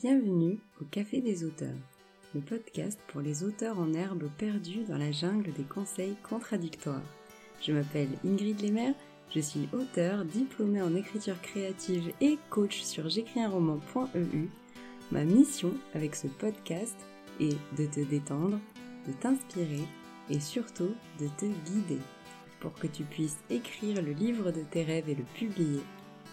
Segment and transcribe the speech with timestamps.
[0.00, 1.74] Bienvenue au Café des auteurs,
[2.32, 7.02] le podcast pour les auteurs en herbe perdus dans la jungle des conseils contradictoires.
[7.60, 8.94] Je m'appelle Ingrid Lemaire,
[9.34, 14.48] je suis auteur, diplômée en écriture créative et coach sur j'écrisunroman.eu.
[15.10, 16.96] Ma mission avec ce podcast
[17.40, 18.60] est de te détendre,
[19.04, 19.82] de t'inspirer
[20.30, 22.00] et surtout de te guider
[22.60, 25.80] pour que tu puisses écrire le livre de tes rêves et le publier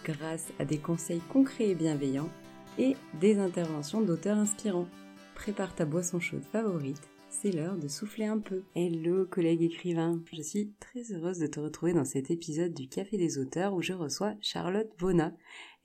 [0.04, 2.30] grâce à des conseils concrets et bienveillants
[2.78, 4.88] et des interventions d'auteurs inspirants.
[5.36, 8.64] Prépare ta boisson chaude favorite, c'est l'heure de souffler un peu.
[8.76, 13.18] Hello collègue écrivain, je suis très heureuse de te retrouver dans cet épisode du Café
[13.18, 15.34] des auteurs où je reçois Charlotte Bona.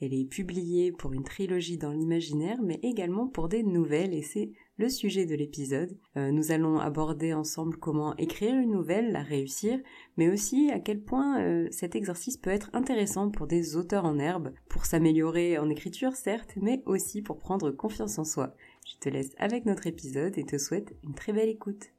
[0.01, 4.53] Elle est publiée pour une trilogie dans l'imaginaire mais également pour des nouvelles et c'est
[4.80, 5.95] le sujet de l'épisode.
[6.16, 9.79] Euh, nous allons aborder ensemble comment écrire une nouvelle, la réussir,
[10.16, 14.19] mais aussi à quel point euh, cet exercice peut être intéressant pour des auteurs en
[14.19, 18.56] herbe, pour s'améliorer en écriture certes, mais aussi pour prendre confiance en soi.
[18.87, 21.91] Je te laisse avec notre épisode et te souhaite une très belle écoute.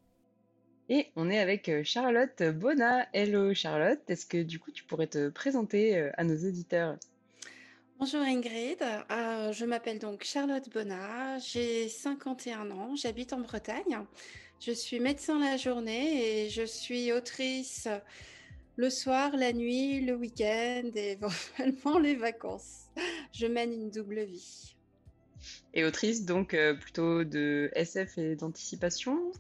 [0.90, 3.06] Et on est avec euh, Charlotte Bona.
[3.14, 6.98] Hello Charlotte, est-ce que du coup tu pourrais te présenter à nos auditeurs?
[8.02, 14.00] Bonjour Ingrid, euh, je m'appelle donc Charlotte Bonnat, j'ai 51 ans, j'habite en Bretagne.
[14.60, 17.88] Je suis médecin la journée et je suis autrice
[18.76, 22.88] le soir, la nuit, le week-end et éventuellement les vacances.
[23.34, 24.74] Je mène une double vie.
[25.76, 29.32] Et autrice donc euh, plutôt de SF et d'anticipation?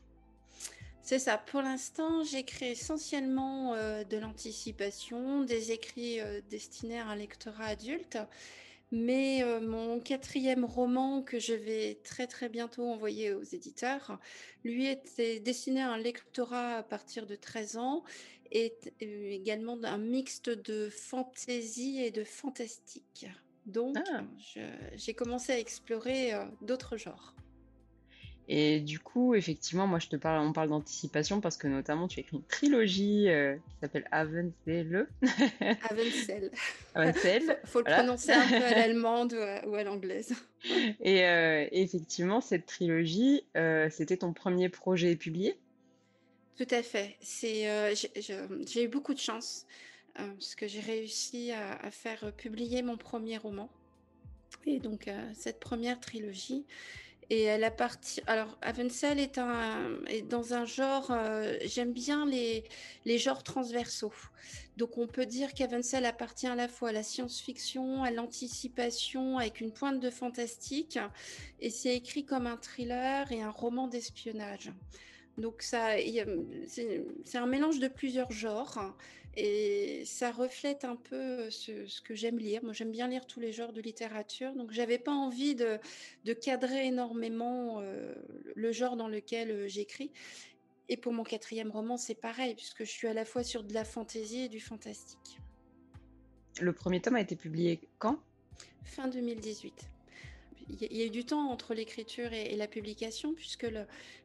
[1.03, 1.38] C'est ça.
[1.38, 8.17] Pour l'instant, j'écris essentiellement euh, de l'anticipation, des écrits euh, destinés à un lectorat adulte.
[8.94, 14.19] Mais euh, mon quatrième roman que je vais très très bientôt envoyer aux éditeurs,
[14.63, 18.03] lui était destiné à un lectorat à partir de 13 ans
[18.52, 23.27] et également un mixte de fantaisie et de fantastique.
[23.66, 24.23] Donc, ah.
[24.95, 27.33] j'ai commencé à explorer d'autres genres.
[28.53, 32.19] Et du coup, effectivement, moi je te parle, on parle d'anticipation parce que notamment tu
[32.19, 35.07] écris une trilogie euh, qui s'appelle Avensel.
[35.89, 36.51] Avensel.
[36.94, 37.59] Avensel.
[37.63, 40.34] faut, le prononcer un peu à l'allemande ou à, l'anglaise.
[41.00, 45.57] Et, euh, effectivement, cette trilogie, euh, c'était ton premier projet publié?
[46.57, 47.16] Tout à fait.
[47.22, 47.95] C'est,
[48.67, 49.66] j'ai eu beaucoup de chance
[50.13, 53.69] parce que j'ai réussi à, à, faire publier mon premier roman.
[54.66, 56.66] Et donc cette première trilogie
[57.31, 58.22] et elle a parti.
[58.28, 58.58] Alors,
[59.18, 61.12] est, dans un genre.
[61.12, 62.66] Euh, j'aime bien les,
[63.06, 64.14] les genres transversaux.
[64.75, 69.62] Donc, on peut dire qu'Avensel appartient à la fois à la science-fiction, à l'anticipation, avec
[69.62, 71.00] une pointe de fantastique.
[71.62, 74.74] Et c'est écrit comme un thriller et un roman d'espionnage.
[75.38, 75.96] Donc, ça,
[76.68, 78.96] c'est un mélange de plusieurs genres.
[79.38, 82.62] Et ça reflète un peu ce, que j'aime lire.
[82.64, 84.53] Moi, j'aime bien lire tous les genres de littérature.
[84.53, 85.80] Donc, j'avais pas envie de,
[86.34, 87.81] cadrer énormément
[88.56, 90.12] le genre dans lequel j'écris.
[90.90, 93.74] Et pour mon quatrième roman, c'est pareil, puisque je suis à la fois sur de
[93.74, 95.40] la fantaisie et du fantastique.
[96.59, 98.20] Le premier tome a été publié quand?
[98.84, 99.88] Fin 2018.
[100.80, 103.68] Il y a eu du temps entre l'écriture et, la publication, puisque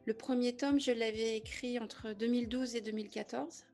[0.05, 3.65] le premier tome, je l'avais écrit entre 2012 et 2014.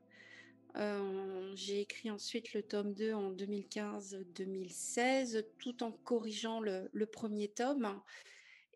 [0.76, 8.00] Euh, j'ai écrit ensuite le tome 2 en 2015-2016, tout en corrigeant le, premier tome.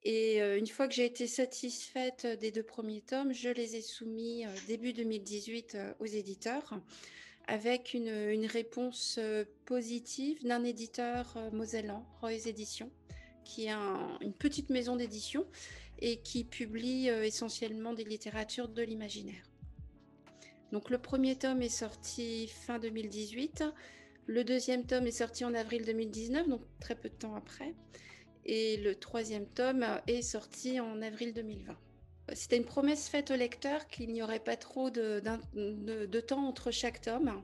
[0.04, 3.80] Et euh, une fois que j'ai été satisfaite des deux premiers tomes, je les ai
[3.80, 6.80] soumis euh, début 2018 aux éditeurs
[7.48, 9.18] avec une, réponse
[9.64, 12.92] positive d'un éditeur mosellan, Roy's Éditions,
[13.48, 13.72] qui est
[14.20, 15.46] une petite maison d'édition
[16.00, 19.42] et qui publie essentiellement des littératures de l'imaginaire.
[20.70, 23.64] Donc le premier tome est sorti fin 2018.
[24.26, 27.74] Le deuxième tome est sorti en avril 2019, donc très peu de temps après.
[28.44, 31.74] Et le troisième tome est sorti en avril 2020.
[32.34, 35.20] C'était une promesse faite au lecteur qu'il n'y aurait pas trop de,
[36.20, 37.42] temps entre chaque tome.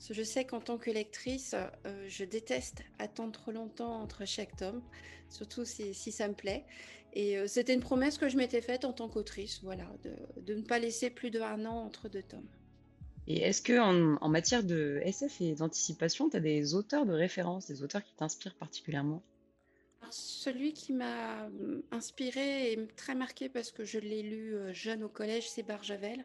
[0.00, 1.54] Je sais qu'en tant que lectrice,
[1.86, 4.82] euh, je déteste attendre trop longtemps entre chaque tome,
[5.30, 6.64] surtout si, ça me plaît.
[7.12, 9.90] Et euh, c'était une promesse que je m'étais faite en tant qu'autrice, voilà,
[10.36, 12.48] de ne pas laisser plus d'un an entre deux tomes.
[13.28, 17.66] Et est-ce que en, matière de SF et d'anticipation, tu as des auteurs de référence,
[17.66, 19.22] des auteurs qui t'inspirent particulièrement?
[20.10, 25.02] Celui qui m'a hum, inspiré et très marqué parce que je l'ai lu euh, jeune
[25.02, 26.24] au collège, c'est Barjavel.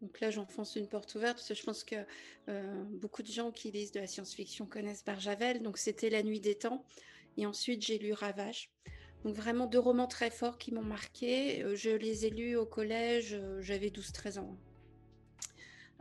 [0.00, 1.96] Donc là, j'enfonce une porte ouverte parce que je pense que
[2.48, 5.62] euh, beaucoup de gens qui lisent de la science-fiction connaissent Barjavel.
[5.62, 6.84] Donc c'était La Nuit des Temps.
[7.36, 8.70] Et ensuite, j'ai lu Ravage.
[9.24, 11.62] Donc vraiment deux romans très forts qui m'ont marqué.
[11.62, 14.56] Euh, je les ai lus au collège, j'avais 12-13 ans.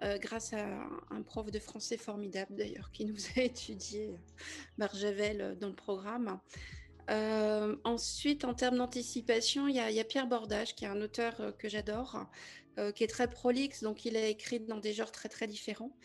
[0.02, 0.66] Euh, grâce à
[1.10, 4.16] un prof de français formidable d'ailleurs qui nous a étudié
[4.78, 6.40] Barjavel dans le programme.
[7.84, 12.30] ensuite, en termes d'anticipation, il y, a Pierre Bordage, qui est un auteur que j'adore,
[12.96, 15.96] qui est très prolixe, donc il a écrit dans des genres très très différents.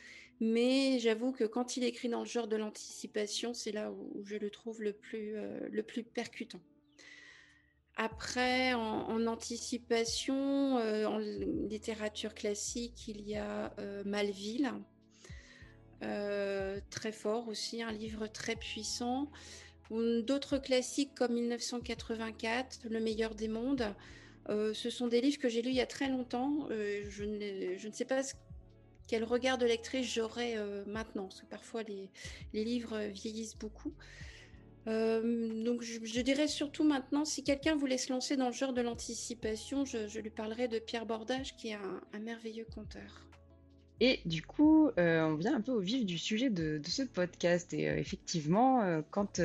[0.41, 4.37] Mais j'avoue que quand il écrit dans le genre de l'anticipation, c'est là où, je
[4.37, 5.37] le trouve le plus,
[5.71, 6.61] le plus percutant.
[7.97, 13.73] Après, en, anticipation, en littérature classique, il y a
[14.05, 14.73] Malville,
[16.91, 19.31] très fort aussi, un livre très puissant.
[19.91, 23.95] D'autres classiques comme 1984, Le meilleur des mondes,
[24.49, 26.69] ce sont des livres que j'ai lus il y a très longtemps.
[26.71, 28.23] je, ne, je, ne, sais pas
[29.07, 30.57] quel regard de lectrice j'aurai
[30.87, 32.11] maintenant, parce que parfois les,
[32.53, 33.93] livres vieillissent beaucoup.
[34.87, 38.83] Euh, donc je, dirais surtout maintenant, si quelqu'un voulait se lancer dans le genre de
[38.83, 43.27] l'anticipation, je, lui parlerai de Pierre Bordage, qui est un, merveilleux conteur.
[44.01, 47.73] Et du coup, euh, on vient un peu au vif du sujet de, ce podcast.
[47.73, 49.41] Et euh, effectivement, quand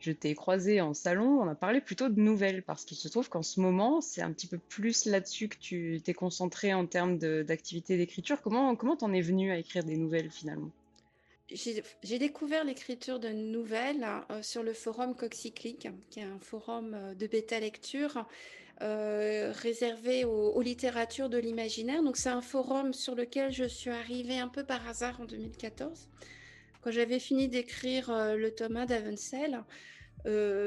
[0.00, 3.28] je t'ai croisé en salon, on a parlé plutôt de nouvelles, parce qu'il se trouve
[3.28, 7.18] qu'en ce moment, c'est un petit peu plus là-dessus que tu t'es concentré en termes
[7.18, 8.42] d'activité d'écriture.
[8.42, 10.70] Comment comment t'en es venu à écrire des nouvelles finalement?
[11.50, 17.14] J'ai découvert l'écriture de nouvelles euh, sur le forum Coxyclic, qui est un forum euh,
[17.14, 18.26] de bêta lecture
[18.82, 22.02] euh, réservé aux, littératures de l'imaginaire.
[22.02, 26.08] Donc c'est un forum sur lequel je suis arrivée un peu par hasard en 2014.
[26.84, 29.64] Quand j'avais fini d'écrire le Thomas d'Avencel,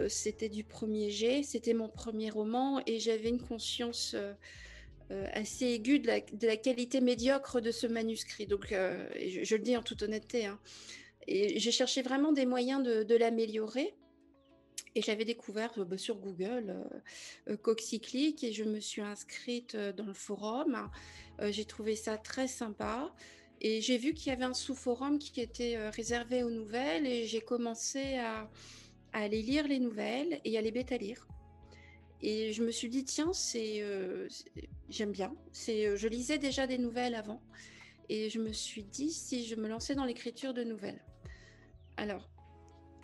[0.10, 4.16] c'était du premier jet, c'était mon premier roman et j'avais une conscience
[5.10, 6.08] euh, assez aiguë de
[6.46, 8.46] la, qualité médiocre de ce manuscrit.
[8.46, 10.48] Donc, euh, je, le dis en toute honnêteté.
[10.48, 10.60] Hein.
[11.28, 13.96] Et j'ai cherché vraiment des moyens de, l'améliorer.
[14.96, 16.75] Et j'avais découvert euh, bah, sur Google
[17.62, 20.90] Coxyclic et je me suis inscrite dans le forum.
[21.52, 23.14] j'ai trouvé ça très sympa.
[23.62, 27.42] Et j'ai vu qu'il y avait un sous-forum qui était réservé aux nouvelles et j'ai
[27.42, 28.50] commencé à,
[29.13, 31.27] à, aller lire les nouvelles et à les bêta-lire.
[32.21, 34.27] Et je me suis dit, tiens, c'est, euh,
[34.89, 35.36] j'aime bien.
[35.51, 37.42] C'est, euh, je lisais déjà des nouvelles avant.
[38.09, 41.04] Et je me suis dit, si je me lançais dans l'écriture de nouvelles.
[41.98, 42.30] Alors,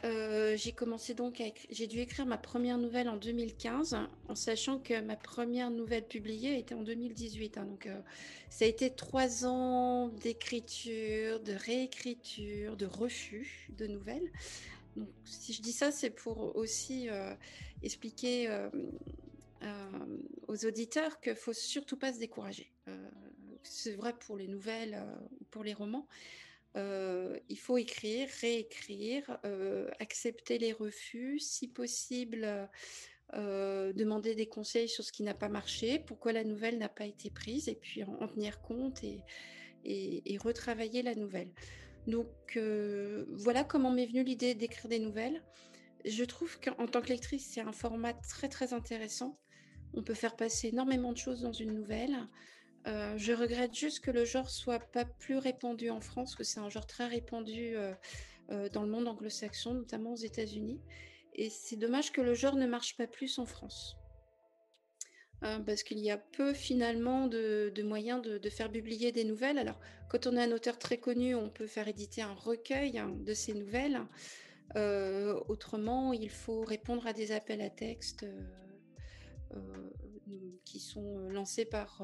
[0.03, 3.97] euh, j'ai commencé donc j'ai dû écrire ma première nouvelle en 2015,
[4.27, 7.57] en sachant que ma première nouvelle publiée était en 2018.
[7.57, 7.65] Hein.
[7.65, 7.89] donc,
[8.49, 14.31] ça a été trois ans d'écriture, de réécriture, de refus de nouvelles.
[14.95, 17.09] Donc, si je dis ça, c'est pour aussi
[17.83, 18.69] expliquer euh,
[19.63, 20.17] euh,
[20.47, 22.71] aux auditeurs qu'il faut surtout pas se décourager.
[22.87, 23.09] Euh,
[23.61, 25.01] c'est vrai pour les nouvelles
[25.39, 26.07] ou pour les romans.
[26.75, 29.37] Il faut écrire, réécrire,
[29.99, 32.69] accepter les refus, si possible,
[33.33, 37.29] demander des conseils sur ce qui n'a pas marché, pourquoi la nouvelle n'a pas été
[37.29, 39.23] prise, et puis en, tenir compte et,
[39.85, 41.51] et, retravailler la nouvelle.
[42.07, 42.27] Donc
[43.29, 45.43] voilà comment m'est venue l'idée d'écrire des nouvelles
[46.05, 49.39] je trouve qu'en tant que lectrice, c'est un format très très intéressant.
[49.93, 52.15] On peut faire passer énormément de choses dans une nouvelle.
[52.87, 56.59] Euh, je regrette juste que le genre soit pas plus répandu en France, que c'est
[56.59, 57.93] un genre très répandu euh,
[58.51, 60.81] euh, dans le monde anglo-saxon, notamment aux États-Unis.
[61.33, 63.97] Et c'est dommage que le genre ne marche pas plus en France.
[65.65, 69.57] parce qu'il y a peu finalement de, moyens de, faire publier des nouvelles.
[69.57, 69.79] Alors,
[70.09, 73.33] quand on est un auteur très connu, on peut faire éditer un recueil hein, de
[73.33, 74.01] ces nouvelles.
[74.75, 78.25] Autrement, il faut répondre à des appels à texte
[80.65, 82.01] qui sont lancés par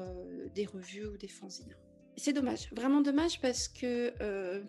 [0.54, 1.76] des revues ou des fanzines.
[2.16, 4.10] C'est dommage, vraiment dommage parce que,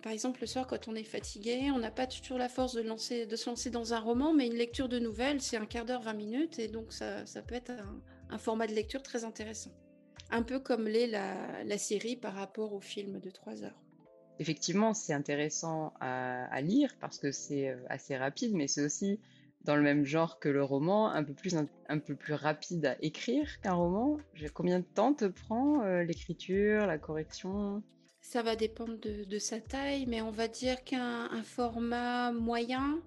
[0.02, 2.82] par exemple, le soir, quand on est fatigué, on n'a pas toujours la force de,
[2.82, 5.86] lancer, de se lancer dans un roman, mais une lecture de nouvelles, c'est un quart
[5.86, 7.72] d'heure, 20 minutes, et donc ça, peut être
[8.30, 9.72] un, format de lecture très intéressant.
[10.30, 13.82] Un peu comme l'est la, série par rapport au film de 3 heures
[14.42, 19.20] effectivement, c'est intéressant à, lire parce que c'est euh, assez rapide, mais c'est aussi
[19.66, 22.96] dans le même genre que le roman, un peu plus, un, peu plus rapide à
[23.02, 24.18] écrire qu'un roman.
[24.54, 27.84] Combien de temps te prend euh, l'écriture, la correction?
[28.22, 33.02] Ça va dépendre de, sa taille, mais on va dire qu'un format moyen,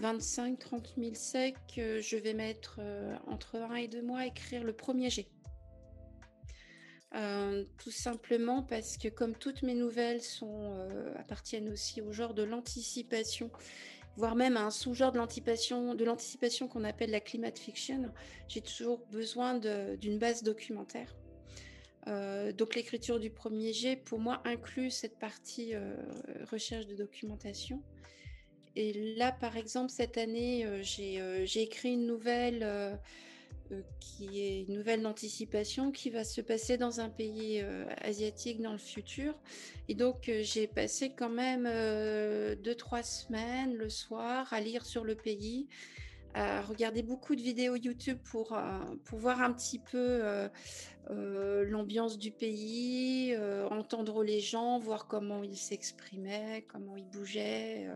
[0.00, 2.80] 25-30 000 secs, euh, je vais mettre
[3.26, 5.28] entre un et deux mois à écrire le premier jet.
[7.16, 12.34] Euh, tout simplement parce que comme toutes mes nouvelles sont, euh, appartiennent aussi au genre
[12.34, 13.50] de l'anticipation,
[14.16, 18.10] voire même un sous-genre de l'anticipation, de l'anticipation qu'on appelle la climate fiction,
[18.48, 21.14] j'ai toujours besoin d'une base documentaire.
[22.08, 25.74] Euh, donc l'écriture du premier jet, pour moi, inclut cette partie
[26.50, 27.82] recherche de documentation.
[28.76, 32.94] Et là, par exemple, cette année, j'ai écrit une nouvelle euh,
[34.00, 38.72] qui est une nouvelle d'anticipation qui va se passer dans un pays euh, asiatique dans
[38.72, 39.34] le futur.
[39.88, 41.64] Et donc, euh, j'ai passé quand même
[42.62, 45.68] deux, trois semaines le soir à lire sur le pays,
[46.36, 50.48] à regarder beaucoup de vidéos YouTube pour, euh, pour voir un petit peu euh,
[51.10, 53.34] euh, l'ambiance du pays,
[53.70, 57.88] entendre les gens, voir comment ils s'exprimaient, comment ils bougeaient.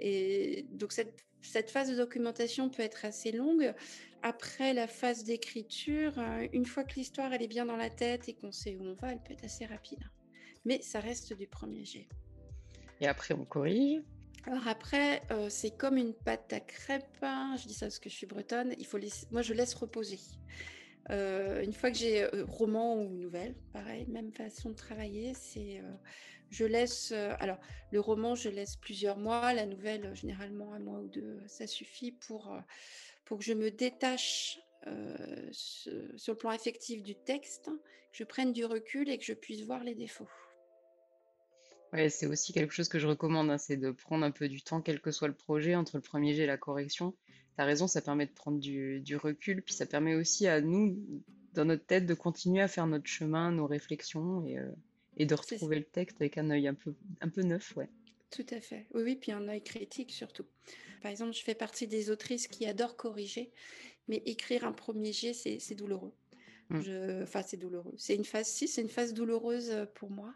[0.00, 3.72] et donc cette, cette phase de documentation peut être assez longue.
[4.22, 6.12] Après la phase d'écriture,
[6.52, 8.94] une fois que l'histoire elle est bien dans la tête et qu'on sait où on
[8.94, 10.00] va, elle peut être assez rapide.
[10.64, 12.08] Mais ça reste du premier jet.
[13.00, 14.02] Et après, on corrige
[14.48, 17.04] alors après, euh, c'est comme une pâte à crêpes.
[17.22, 17.56] Hein.
[17.60, 18.74] Je dis ça parce que je suis bretonne.
[18.78, 18.98] Il faut
[19.32, 20.20] Moi, je laisse reposer.
[21.10, 25.34] Euh, une fois que j'ai euh, roman ou nouvelle, pareil, même façon de travailler.
[25.34, 25.82] C'est,
[26.50, 27.12] je laisse.
[27.12, 27.58] alors,
[27.90, 29.52] le roman, je laisse plusieurs mois.
[29.52, 32.54] La nouvelle, généralement un mois ou deux, ça suffit pour
[33.24, 34.60] pour que je me détache
[35.52, 39.62] sur le plan affectif du texte, que je prenne du recul et que je puisse
[39.62, 40.28] voir les défauts.
[41.92, 44.60] Ouais, c'est aussi quelque chose que je recommande, hein, c'est de prendre un peu du
[44.62, 47.14] temps, quel que soit le projet, entre le premier jet et la correction.
[47.54, 50.98] Tu as raison, ça permet de prendre du, recul, puis ça permet aussi à nous,
[51.54, 54.70] dans notre tête, de continuer à faire notre chemin, nos réflexions et, euh,
[55.24, 57.88] de retrouver le texte avec un œil un peu, un peu neuf, ouais.
[58.30, 58.86] Tout à fait.
[58.92, 60.44] Oui, oui, puis un œil critique surtout.
[61.00, 63.50] Par exemple, je fais partie des autrices qui adorent corriger,
[64.08, 66.12] mais écrire un premier jet, c'est douloureux.
[66.68, 66.80] Mmh.
[66.82, 67.22] Je...
[67.22, 67.94] Enfin, c'est douloureux.
[67.96, 70.34] C'est une phase, si, c'est une phase douloureuse euh, pour moi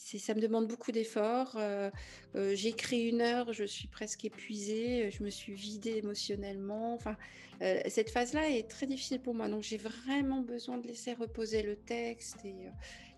[0.00, 1.56] ça me demande beaucoup d'efforts.
[1.56, 1.90] Euh,
[2.34, 6.94] euh, j'ai écrit une heure, je suis presque épuisée, je me suis vidée émotionnellement.
[6.94, 7.16] Enfin,
[7.62, 9.48] euh, cette phase-là est très difficile pour moi.
[9.48, 12.38] Donc, j'ai vraiment besoin de laisser reposer le texte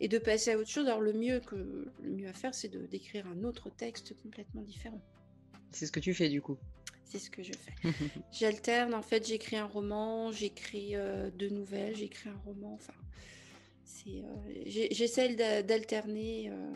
[0.01, 0.87] et, de passer à autre chose.
[0.87, 1.55] Alors, le mieux, que,
[2.03, 5.01] le mieux à faire, c'est d'écrire un autre texte complètement différent.
[5.71, 6.59] C'est ce que tu fais du coup
[7.05, 7.75] c'est ce que je fais.
[8.33, 10.95] J'alterne, en fait, j'écris un roman, j'écris
[11.37, 12.95] deux nouvelles, j'écris un roman, enfin,
[14.67, 16.73] j'essaie d'alterner euh,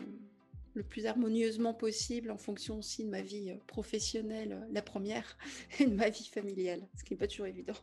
[0.73, 5.37] le plus harmonieusement possible en fonction aussi de ma vie euh, professionnelle, la première,
[5.79, 7.75] et de ma vie familiale, ce qui n'est pas toujours évident.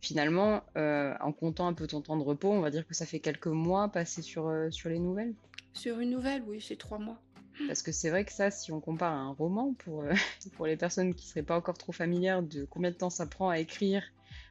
[0.00, 3.20] Finalement, en comptant un peu ton temps de repos, on va dire que ça fait
[3.20, 5.34] quelques mois passés sur, sur les nouvelles?
[5.72, 7.18] Sur une nouvelle, oui, c'est trois mois.
[7.66, 10.04] Parce que c'est vrai que ça, si on compare à un roman, pour,
[10.56, 13.24] pour les personnes qui ne seraient pas encore trop familières de combien de temps ça
[13.24, 14.02] prend à écrire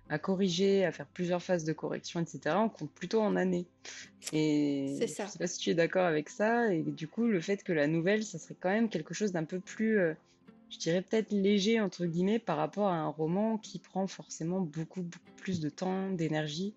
[0.09, 3.65] à corriger, à faire plusieurs phases de correction, etc., on compte plutôt en années.
[4.31, 5.25] Et c'est ça.
[5.25, 6.73] je sais pas si tu es d'accord avec ça.
[6.73, 9.45] Et du coup, le fait que la nouvelle, ça serait quand même quelque chose d'un
[9.45, 10.13] peu plus, euh,
[10.69, 15.05] je dirais peut-être léger, entre guillemets, par rapport à un roman qui prend forcément beaucoup,
[15.37, 16.73] plus de temps, d'énergie.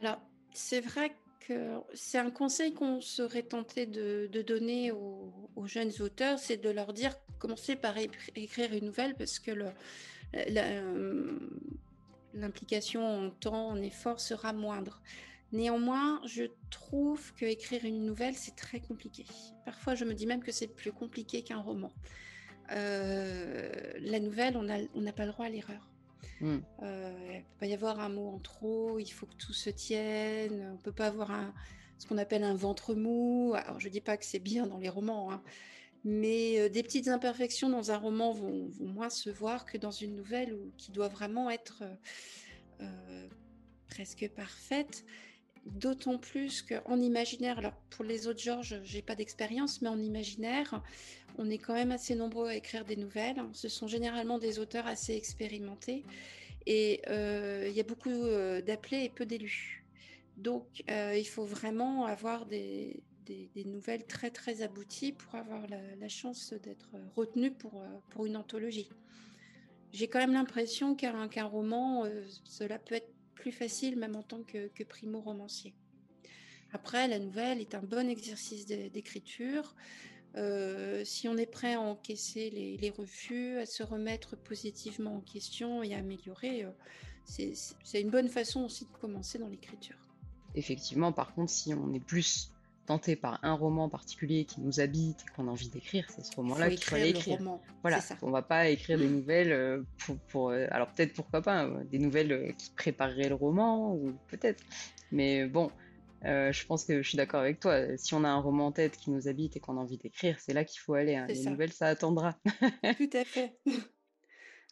[0.00, 0.20] Alors,
[0.52, 6.38] c'est vrai que c'est un conseil qu'on serait tenté de, donner aux, aux, jeunes auteurs,
[6.38, 7.96] c'est de leur dire, commencez par
[8.34, 9.66] écrire une nouvelle, parce que le
[12.34, 15.00] l'implication en temps, en effort sera moindre.
[15.52, 19.24] Néanmoins, je trouve que écrire une nouvelle, c'est très compliqué.
[19.64, 21.92] Parfois, je me dis même que c'est plus compliqué qu'un roman.
[22.72, 24.62] Euh, la nouvelle, on
[25.00, 25.88] n'a pas le droit à l'erreur.
[26.40, 26.58] Hmm.
[26.82, 30.72] Euh, il peut y avoir un mot en trop, il faut que tout se tienne,
[30.74, 31.54] on peut pas avoir un,
[31.98, 33.54] ce qu'on appelle un ventre mou.
[33.56, 35.42] Alors, je dis pas que c'est bien dans les romans, hein,
[36.06, 40.56] mais des petites imperfections dans un roman vont, moins se voir que dans une nouvelle
[40.78, 41.82] qui doit vraiment être
[43.88, 45.04] presque parfaite.
[45.64, 49.98] D'autant plus qu'en imaginaire, alors pour les autres genres, je n'ai pas d'expérience, mais en
[49.98, 50.80] imaginaire,
[51.38, 53.42] on est quand même assez nombreux à écrire des nouvelles.
[53.52, 56.04] Ce sont généralement des auteurs assez expérimentés
[56.66, 58.28] et il y a beaucoup
[58.64, 59.84] d'appelés et peu d'élus.
[60.36, 66.52] Donc il faut vraiment avoir des, des, nouvelles très très abouties pour avoir la, chance
[66.62, 68.88] d'être retenu pour, euh, pour une anthologie.
[69.92, 74.42] J'ai quand même l'impression qu'un roman, euh, cela peut être plus facile même en tant
[74.42, 75.74] que, primo-romancier.
[76.72, 79.74] Après, la nouvelle est un bon exercice d'écriture.
[80.36, 85.82] Euh, si on est prêt à encaisser les, refus, à se remettre positivement en question
[85.82, 86.66] et à améliorer,
[87.24, 89.96] c'est une bonne façon aussi de commencer dans l'écriture.
[90.54, 92.50] Effectivement, par contre, si on est plus
[92.86, 96.34] tenté par un roman particulier qui nous habite et qu'on a envie d'écrire, c'est ce
[96.36, 97.38] roman-là qu'il faut aller écrire.
[97.82, 99.82] Voilà, on va pas écrire des nouvelles euh,
[100.28, 104.14] pour, euh, alors peut-être pourquoi pas, hein, des nouvelles euh, qui prépareraient le roman ou
[104.28, 104.62] peut-être,
[105.12, 105.70] mais bon,
[106.22, 107.96] je pense que je suis d'accord avec toi.
[107.96, 110.40] Si on a un roman en tête qui nous habite et qu'on a envie d'écrire,
[110.40, 111.14] c'est là qu'il faut aller.
[111.14, 111.26] Hein.
[111.28, 112.36] Les nouvelles, ça attendra.
[112.98, 113.56] Tout à fait.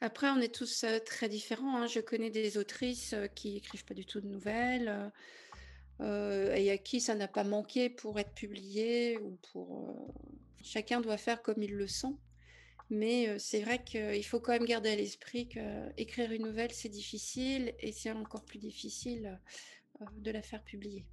[0.01, 1.77] Après, on est tous très différents.
[1.77, 1.87] Hein.
[1.87, 5.13] Je connais des autrices qui écrivent pas du tout de nouvelles
[6.01, 10.15] euh, et à qui ça n'a pas manqué pour être publié ou pour
[10.63, 12.15] chacun doit faire comme il le sent.
[12.91, 17.75] Mais c'est vrai qu'il faut quand même garder à l'esprit qu'écrire une nouvelle c'est difficile
[17.81, 19.41] et c'est encore plus difficile
[20.19, 21.07] de la faire publier.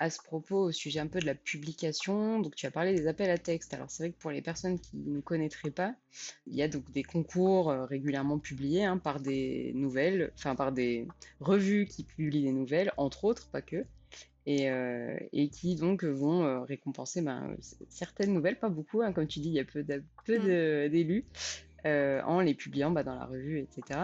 [0.00, 3.06] à ce propos, au sujet un peu de la publication, donc tu as parlé des
[3.06, 3.74] appels à texte.
[3.74, 5.94] Alors c'est vrai que pour les personnes qui ne connaîtraient pas,
[6.46, 11.06] il y a donc des concours régulièrement publiés hein, par des nouvelles, enfin par des
[11.40, 13.86] revues qui publient des nouvelles, entre autres, pas que
[14.46, 17.56] et, euh, et qui donc vont euh, récompenser ben,
[17.88, 20.88] certaines nouvelles, pas beaucoup, hein, comme tu dis, il y a peu mmh.
[20.88, 21.24] d'élus,
[21.86, 24.00] euh, en les publiant bah, dans la revue, etc.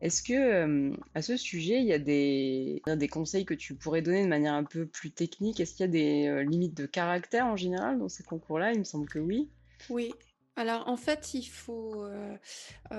[0.00, 4.24] Est-ce que à ce sujet, il y a des, des conseils que tu pourrais donner
[4.24, 5.60] de manière un peu plus technique?
[5.60, 8.72] Est-ce qu'il y a des limites de caractère en général dans ces concours-là?
[8.72, 9.48] Il me semble que oui.
[9.90, 10.12] Oui.
[10.56, 12.04] Alors en fait, il faut,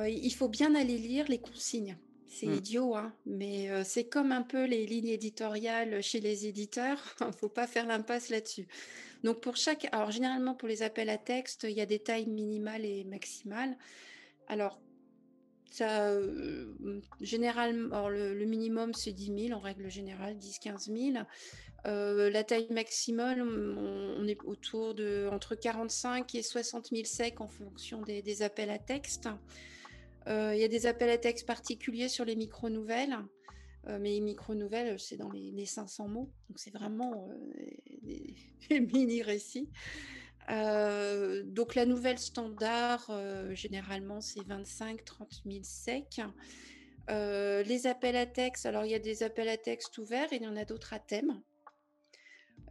[0.07, 1.97] il faut bien aller lire les consignes.
[2.35, 2.53] C'est mmh.
[2.55, 7.15] idiot, hein, mais c'est comme un peu les lignes éditoriales chez les éditeurs.
[7.21, 8.67] Il ne faut pas faire l'impasse là-dessus.
[9.23, 12.27] Donc pour chaque, alors généralement pour les appels à texte, il y a des tailles
[12.27, 13.77] minimales et maximales.
[14.47, 14.81] Alors
[15.73, 16.11] ça,
[17.21, 21.25] généralement, le, minimum c'est 10 000 en règle générale, 10-15 000.
[21.85, 28.01] la taille maximale, on, est autour de entre 45 et 60 000 secs en fonction
[28.01, 29.29] des, des appels à texte.
[30.27, 33.17] Euh, il y a des appels à texte particuliers sur les micro-nouvelles.
[33.87, 36.31] Euh, mais les micro-nouvelles, c'est dans les, 500 mots.
[36.49, 37.35] Donc, c'est vraiment euh,
[38.01, 38.35] des,
[38.79, 39.69] mini-récits.
[40.47, 43.11] donc, la nouvelle standard,
[43.51, 46.21] généralement, c'est 25-30 000 secs.
[47.09, 50.43] les appels à texte, alors il y a des appels à texte ouverts et il
[50.43, 51.41] y en a d'autres à thème.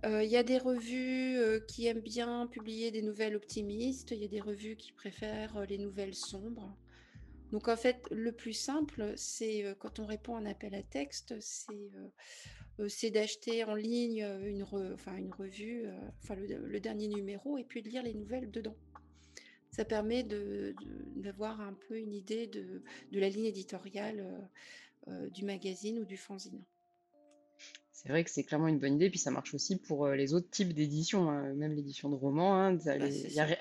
[0.05, 4.29] Il y a des revues qui aiment bien publier des nouvelles optimistes, il y a
[4.29, 6.77] des revues qui préfèrent les nouvelles sombres.
[7.53, 10.83] Donc en fait, le plus simple, c'est euh, quand on répond à un appel à
[10.83, 12.09] texte, c'est euh,
[12.81, 18.15] euh, d'acheter en ligne une, revue, enfin le, dernier numéro, et puis de lire les
[18.15, 18.77] nouvelles dedans.
[19.71, 20.23] Ça permet
[21.17, 24.51] d'avoir un peu une idée de, de la ligne éditoriale
[25.31, 26.63] du magazine ou du fanzine.
[28.03, 30.51] C'est vrai que c'est clairement une bonne idée, puis ça marche aussi pour les autres
[30.51, 32.57] types d'éditions, hein, même l'édition de romans.
[32.57, 32.95] Hein, bah,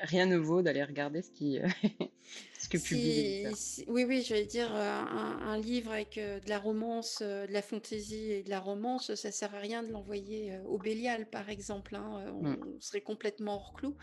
[0.01, 1.59] rien ne vaut d'aller regarder ce qui,
[2.59, 3.45] ce que publie.
[3.87, 8.49] oui, oui, j'allais dire un, livre avec de la romance, de la fantaisie et de
[8.49, 11.95] la romance, ça sert à rien de l'envoyer au Bélial, par exemple.
[11.95, 12.77] Hein, on, mmh.
[12.79, 13.95] serait complètement hors clou.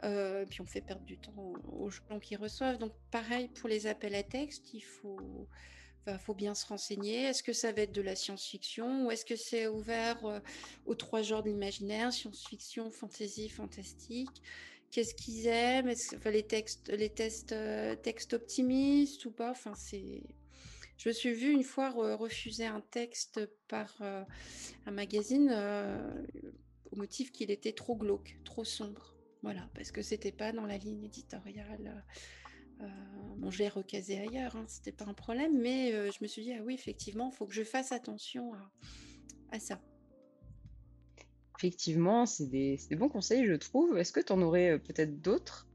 [0.00, 2.78] puis on fait perdre du temps aux gens qui reçoivent.
[2.78, 5.46] Donc pareil pour les appels à texte, il faut
[6.06, 7.24] il faut bien se renseigner.
[7.24, 10.40] Est-ce que ça va être de la science-fiction ou est-ce que c'est ouvert euh,
[10.86, 14.42] aux trois genres de l'imaginaire, science-fiction, fantasy, fantastique?
[14.90, 15.92] Qu'est-ce qu'ils aiment?
[16.26, 19.50] Les textes, les tests, euh, textes optimistes ou pas?
[19.50, 20.22] Enfin, c'est.
[20.96, 24.22] Je me suis vue une fois refuser un texte par euh,
[24.84, 25.50] un magazine
[26.90, 29.14] au motif qu'il était trop glauque, trop sombre.
[29.42, 32.04] Voilà, parce que c'était pas dans la ligne éditoriale
[32.82, 32.86] euh,
[33.36, 36.42] bon, je l'ai recasé ailleurs, hein, c'était pas un problème, mais euh, je me suis
[36.42, 38.52] dit, ah oui, effectivement, il faut que je fasse attention
[39.50, 39.80] à, ça.
[41.58, 43.98] Effectivement, c'est des, bons conseils, je trouve.
[43.98, 45.66] Est-ce que tu en aurais euh, peut-être d'autres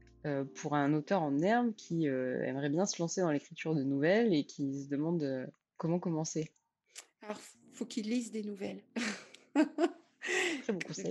[0.56, 4.42] pour un auteur en herbe qui aimerait bien se lancer dans l'écriture de nouvelles et
[4.44, 6.50] qui se demande comment commencer?
[7.22, 7.38] Alors,
[7.72, 8.82] faut qu'il lise des nouvelles.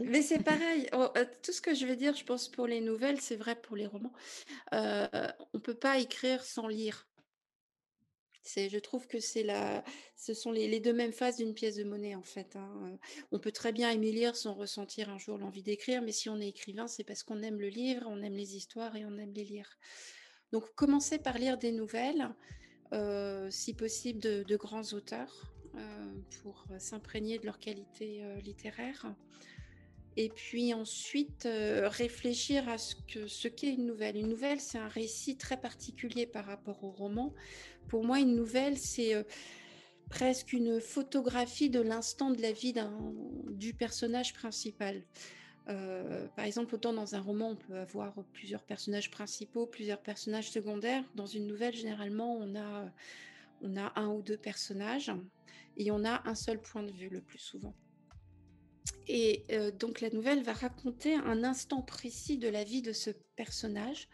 [0.06, 0.88] Mais c'est pareil.
[0.94, 3.76] Euh, tout ce que je vais dire, je pense, pour les nouvelles, c'est vrai pour
[3.76, 4.14] les romans.
[4.74, 5.08] Euh,
[5.54, 7.08] on ne peut pas écrire sans lire.
[8.44, 9.84] C'est, je trouve que c'est la,
[10.16, 12.56] ce sont les, deux mêmes phases d'une pièce de monnaie en fait.
[12.56, 13.00] Hein.
[13.32, 16.40] On peut très bien aimer lire sans ressentir un jour l'envie d'écrire, mais si on
[16.40, 19.34] est écrivain, c'est parce qu'on aime le livre, on aime les histoires et on aime
[19.34, 19.80] les lire.
[20.52, 22.30] Donc commencez par lire des nouvelles,
[22.94, 25.55] euh, si possible de grands auteurs.
[25.78, 26.06] Euh,
[26.42, 29.14] pour s'imprégner de leur qualité euh, littéraire.
[30.16, 34.16] Et puis ensuite, euh, réfléchir à ce qu'est ce qu'est une nouvelle.
[34.16, 37.34] Une nouvelle, c'est un récit très particulier par rapport au roman.
[37.90, 39.26] Pour moi, une nouvelle, c'est
[40.10, 42.74] presque une photographie de l'instant de la vie
[43.50, 45.04] du personnage principal.
[45.66, 51.04] par exemple, autant dans un roman, on peut avoir plusieurs personnages principaux, plusieurs personnages secondaires.
[51.16, 52.92] Dans une nouvelle, généralement, on a,
[53.62, 55.12] on a un ou deux personnages
[55.78, 57.76] et on a un seul point de vue le plus souvent.
[59.08, 63.12] Et euh, donc la nouvelle va raconter un instant précis de la vie de ce
[63.36, 64.08] personnage.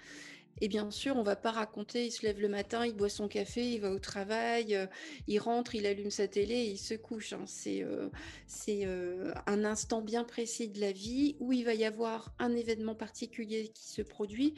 [0.59, 3.27] Et bien sûr, on va pas raconter, il se lève le matin, il boit son
[3.27, 4.85] café, il va au travail, euh,
[5.27, 7.33] il rentre, il allume sa télé il se couche.
[7.33, 7.45] Hein.
[7.47, 12.53] C'est euh, un instant bien précis de la vie où il va y avoir un
[12.53, 14.53] événement particulier qui se produit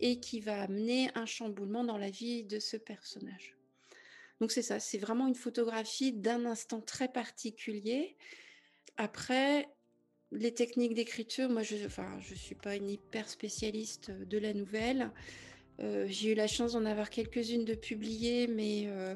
[0.00, 3.57] et qui va amener un chamboulement dans la vie de ce personnage.
[4.40, 8.16] Donc c'est ça, c'est vraiment une photographie d'un instant très particulier.
[8.96, 9.68] Après,
[10.30, 15.10] les techniques d'écriture, moi je ne suis pas une hyper spécialiste de la nouvelle.
[15.80, 19.14] Euh, j'ai eu la chance d'en avoir quelques-unes de publiées, mais euh,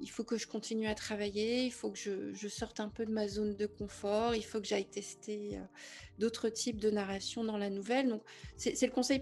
[0.00, 3.12] il faut que je continue à travailler, il faut que je, sorte un peu de
[3.12, 5.62] ma zone de confort, il faut que j'aille tester euh,
[6.18, 8.08] d'autres types de narration dans la nouvelle.
[8.08, 8.22] Donc,
[8.56, 9.20] c'est le conseil,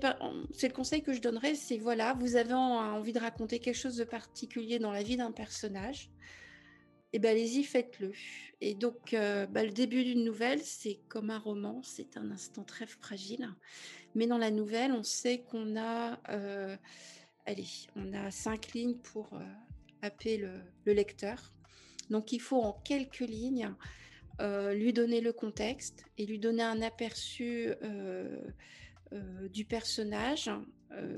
[1.03, 4.93] que je donnerais, c'est voilà, vous avez envie de raconter quelque chose de particulier dans
[4.93, 6.11] la vie d'un personnage,
[7.11, 8.13] et eh ben allez-y, faites-le.
[8.61, 12.65] Et donc, euh, bah, le début d'une nouvelle, c'est comme un roman, c'est un instant
[12.65, 13.49] très fragile.
[14.15, 16.77] Mais dans la nouvelle, on sait qu'on a, euh,
[17.47, 19.31] allez, on a cinq lignes pour
[20.03, 21.53] happer le, lecteur.
[22.11, 23.75] Donc il faut en quelques lignes
[24.41, 28.41] euh, lui donner le contexte et lui donner un aperçu euh,
[29.13, 30.51] euh, du personnage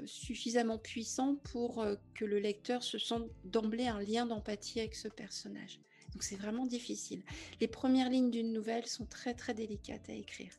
[0.05, 5.81] suffisamment puissant pour que le lecteur se sente d'emblée un lien d'empathie avec ce personnage.
[6.12, 7.23] Donc c'est vraiment difficile.
[7.61, 10.53] Les premières lignes d'une nouvelle sont très très délicates à écrire.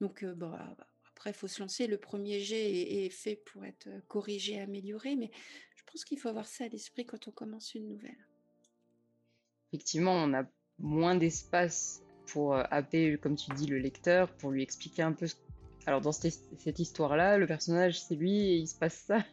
[0.00, 0.52] Donc bon,
[1.22, 1.86] après, il faut se lancer.
[1.86, 5.30] Le premier jet est, fait pour être corrigé, amélioré, mais
[5.84, 8.16] je pense qu'il faut avoir ça à l'esprit quand on commence une nouvelle.
[9.72, 10.44] Effectivement, on a
[10.78, 15.26] moins d'espace pour euh, happer, comme tu dis, le lecteur, pour lui expliquer un peu.
[15.86, 19.24] Alors, dans cette, histoire-là, le personnage, c'est lui et il se passe ça.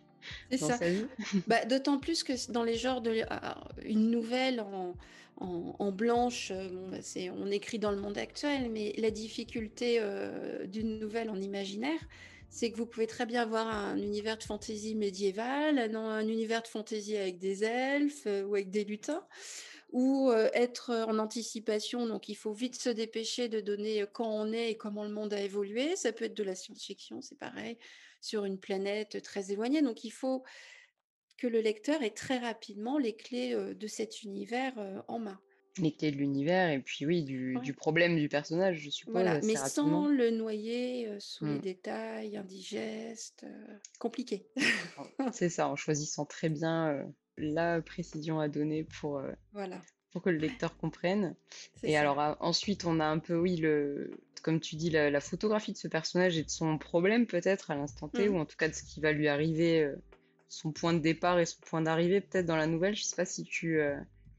[0.49, 0.77] C'est ça.
[1.47, 3.21] bah, D'autant plus que dans les genres de.
[3.83, 4.63] Une nouvelle
[5.37, 6.97] en, blanche, euh, bon, bah,
[7.37, 11.99] on écrit dans le monde actuel, mais la difficulté euh, d'une nouvelle en imaginaire,
[12.49, 16.67] c'est que vous pouvez très bien avoir un univers de fantaisie médiéval, un, univers de
[16.67, 19.25] fantaisie avec des elfes euh, ou avec des lutins,
[19.91, 22.07] ou euh, être en anticipation.
[22.07, 25.11] Donc, il faut vite se dépêcher de donner euh, quand on est et comment le
[25.11, 25.95] monde a évolué.
[25.95, 27.77] Ça peut être de la science-fiction, c'est pareil,
[28.19, 29.83] sur une planète très éloignée.
[29.83, 30.43] Donc, il faut
[31.37, 34.73] que le lecteur ait très rapidement les clés de cet univers
[35.07, 35.39] en main
[35.97, 39.13] clés de l'univers et puis oui, du, problème du personnage, je suppose.
[39.13, 41.61] Voilà, mais sans le noyer euh, sous les mmh.
[41.61, 44.45] détails indigestes, euh, compliqué.
[45.31, 47.03] C'est ça, en choisissant très bien euh,
[47.37, 49.21] la précision à donner pour,
[49.53, 49.81] voilà.
[50.11, 51.35] pour que le lecteur comprenne.
[51.83, 54.11] Et alors ensuite, on a un peu, oui, le,
[54.43, 58.09] comme tu dis, la, photographie de ce personnage et de son problème peut-être à l'instant
[58.09, 58.35] T, mmh.
[58.35, 59.89] ou en tout cas de ce qui va lui arriver,
[60.49, 62.95] son point de départ et son point d'arrivée peut-être dans la nouvelle.
[62.95, 63.79] Je sais pas si tu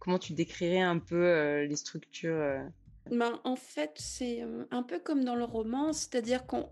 [0.01, 2.65] Comment tu décrirais un peu euh, les structures euh?
[3.11, 6.69] ben, en fait, c'est euh, un peu comme dans le roman, c'est-à-dire qu'on,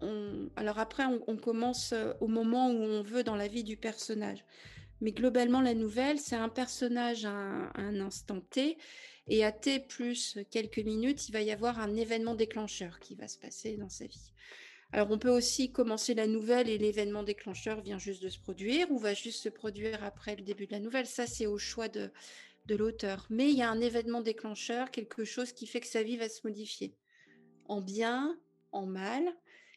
[0.56, 4.44] alors après, on, commence au moment où on veut dans la vie du personnage.
[5.02, 8.78] Mais globalement, la nouvelle, c'est un personnage à un, instant T,
[9.28, 13.28] et à T plus quelques minutes, il va y avoir un événement déclencheur qui va
[13.28, 14.32] se passer dans sa vie.
[14.90, 18.90] Alors, on peut aussi commencer la nouvelle et l'événement déclencheur vient juste de se produire
[18.90, 21.06] ou va juste se produire après le début de la nouvelle.
[21.06, 22.10] Ça, c'est au choix de,
[22.68, 23.26] de l'auteur.
[23.30, 26.28] Mais il y a un événement déclencheur, quelque chose qui fait que sa vie va
[26.28, 26.94] se modifier.
[27.64, 28.38] En bien,
[28.70, 29.34] en mal,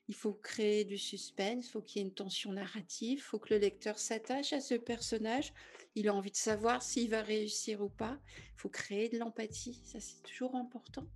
[0.08, 3.40] il faut créer du suspense, il faut qu'il y ait une tension narrative, il faut
[3.40, 5.54] que le lecteur s'attache à ce personnage,
[5.96, 9.82] il a envie de savoir s'il va réussir ou pas, il faut créer de l'empathie,
[9.86, 11.08] ça c'est toujours important.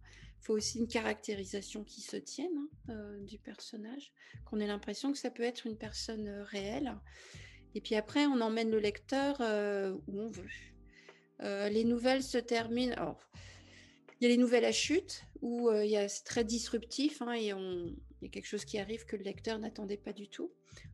[0.42, 4.14] Il faut aussi une caractérisation qui se tienne hein, euh, du personnage,
[4.46, 6.96] qu'on ait l'impression que ça peut être une personne euh, réelle.
[7.74, 10.48] Et puis après, on emmène le lecteur euh, où on veut.
[11.42, 13.18] Euh, les nouvelles se terminent.
[14.20, 17.96] Il y a les nouvelles à chute où euh, c'est très disruptif hein, et il
[18.22, 20.52] y a quelque chose qui arrive que le lecteur n'attendait pas du tout.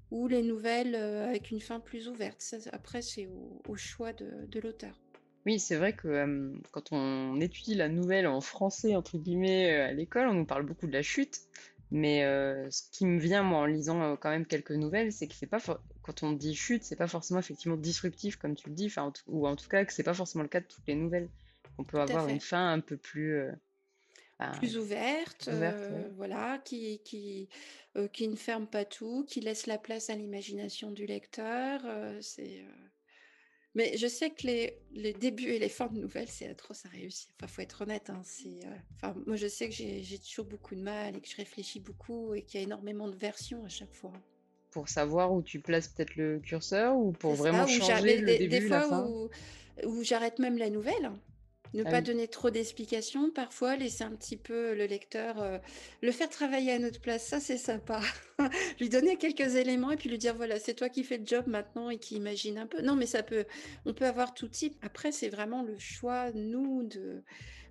[0.10, 2.44] Ou les nouvelles euh, avec une fin plus ouverte.
[2.72, 3.28] après, c'est
[3.68, 5.00] au, choix de, l'auteur.
[5.46, 10.28] Oui, c'est vrai que quand on étudie la nouvelle en français, entre guillemets, à l'école,
[10.28, 11.40] on nous parle beaucoup de la chute.
[11.90, 12.22] Mais
[12.70, 15.60] ce qui me vient, moi, en lisant quand même quelques nouvelles, c'est que c'est pas
[16.02, 18.94] quand on dit chute, c'est pas forcément effectivement disruptif comme tu le dis,
[19.28, 21.30] ou en tout cas que c'est pas forcément le cas de toutes les nouvelles.
[21.78, 23.52] On peut avoir une fin un peu plus euh,
[24.54, 27.48] plus ouverte, euh, voilà, qui qui
[27.96, 31.82] euh, qui ne ferme pas tout, qui laisse la place à l'imagination du lecteur.
[32.22, 32.66] c'est
[33.74, 36.90] mais je sais que les, les, débuts et les fins de nouvelles, c'est atroce à
[36.90, 37.32] réussir.
[37.38, 38.10] Enfin, faut être honnête.
[38.10, 38.22] Hein,
[38.98, 42.34] enfin, moi, je sais que j'ai toujours beaucoup de mal et que je réfléchis beaucoup
[42.34, 44.12] et qu'il y a énormément de versions à chaque fois
[44.72, 48.62] pour savoir où tu places peut-être le curseur ou pour vraiment changer le début, des
[48.62, 49.30] fois la fin où,
[49.86, 51.12] où j'arrête même la nouvelle.
[51.74, 55.58] Ne ah pas donner trop d'explications, parfois laisser un petit peu le lecteur, euh,
[56.02, 58.02] le faire travailler à notre place, ça c'est sympa.
[58.80, 61.46] lui donner quelques éléments et puis lui dire voilà, c'est toi qui fais le job
[61.48, 62.82] maintenant et qui imagine un peu.
[62.82, 63.46] Non, mais ça peut,
[63.86, 64.76] on peut avoir tout type.
[64.82, 67.24] Après, c'est vraiment le choix, nous, de.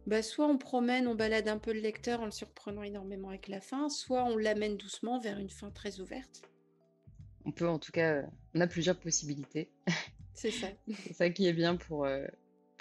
[0.06, 3.48] Bah, soit on promène, on balade un peu le lecteur en le surprenant énormément avec
[3.48, 6.49] la fin, soit on l'amène doucement vers une fin très ouverte
[7.44, 8.22] on peut en tout cas,
[8.55, 9.70] on a plusieurs possibilités.
[10.35, 10.68] C'est ça.
[11.07, 12.26] c'est ça qui est bien pour, euh,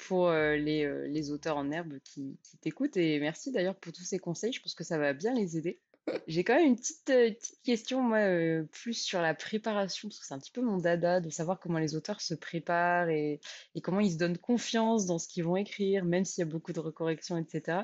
[0.07, 2.97] pour euh, les, euh, les, auteurs en herbe qui, qui t'écoutent.
[2.97, 4.53] Et merci d'ailleurs pour tous ces conseils.
[4.53, 5.79] Je pense que ça va bien les aider.
[6.27, 7.31] J'ai quand même une petite, euh,
[7.63, 11.19] question, moi, euh, plus sur la préparation, parce que c'est un petit peu mon dada
[11.19, 13.39] de savoir comment les auteurs se préparent et,
[13.83, 16.73] comment ils se donnent confiance dans ce qu'ils vont écrire, même s'il y a beaucoup
[16.73, 17.79] de recorrections, etc.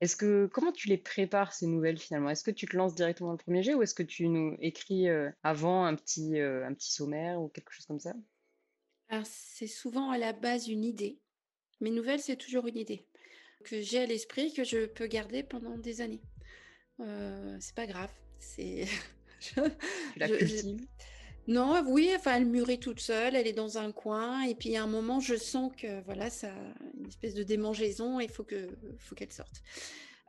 [0.00, 2.30] Est-ce que, comment tu les prépares, ces nouvelles, finalement?
[2.30, 4.56] Est-ce que tu te lances directement dans le premier jet ou est-ce que tu nous
[4.60, 8.14] écris euh, avant un petit, un petit sommaire ou quelque chose comme ça?
[9.08, 11.20] Alors, c'est souvent à la base une idée.
[11.80, 13.06] Mes nouvelles, c'est toujours une idée
[13.64, 16.20] que j'ai à l'esprit, que je peux garder pendant des années.
[17.00, 18.10] Euh, c'est pas grave.
[18.38, 18.86] C'est.
[19.40, 19.60] je-
[20.16, 20.76] la je-?
[21.46, 24.84] Non, oui, enfin, elle mûrit toute seule, elle est dans un coin, et puis à
[24.84, 26.50] un moment, je sens que voilà, ça,
[26.98, 29.62] une espèce de démangeaison, et il faut que, faut qu'elle sorte.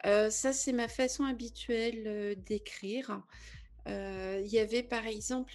[0.06, 3.22] Euh, ça, c'est ma façon habituelle euh, d'écrire.
[3.88, 5.54] Euh, il y avait par exemple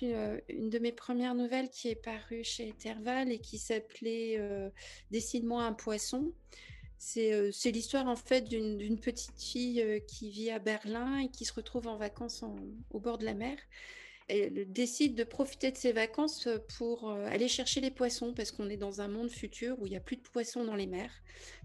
[0.48, 4.38] une de mes premières nouvelles qui est parue chez Interval et qui s'appelait
[5.10, 6.32] Dessine-moi un poisson.
[7.02, 11.30] C'est euh, c'est l'histoire en fait d'une petite fille euh, qui vit à Berlin et
[11.30, 12.44] qui se retrouve en vacances
[12.90, 13.56] au bord de la mer.
[14.28, 18.68] Elle décide de profiter de ses vacances euh, pour aller chercher les poissons parce qu'on
[18.68, 21.10] est dans un monde futur où il n'y a plus de poissons dans les mers.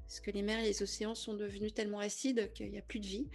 [0.08, 3.02] Parce que les mers et les océans sont devenus tellement acides qu'il n'y a plus
[3.02, 3.28] de vie.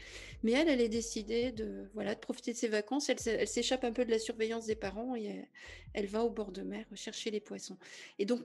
[0.42, 3.10] Mais elle, elle est décidée de, voilà, de profiter de ses vacances.
[3.10, 5.48] Elle s'échappe un peu de la surveillance des parents et elle,
[5.92, 7.76] elle va au bord de mer chercher les poissons.
[8.18, 8.40] Et donc,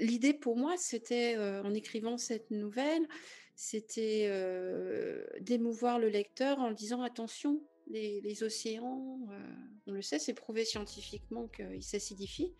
[0.00, 3.06] l'idée pour moi, c'était, euh, en écrivant cette nouvelle,
[3.54, 9.54] c'était euh, d'émouvoir le lecteur en disant attention, les, océans, euh,
[9.86, 12.54] on le sait, c'est prouvé scientifiquement qu'ils s'acidifient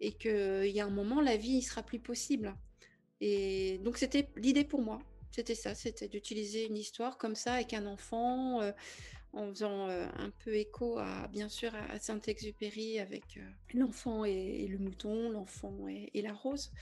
[0.00, 2.54] et qu'il y a un moment, la vie ne sera plus possible.
[3.20, 5.00] Et donc, c'était l'idée pour moi.
[5.32, 8.60] C'était ça, c'était d'utiliser une histoire comme ça avec un enfant,
[9.32, 13.40] en faisant euh, un peu écho à, bien sûr, à, Saint-Exupéry avec euh,
[13.74, 16.72] l'enfant et, et le mouton, l'enfant et, et la rose,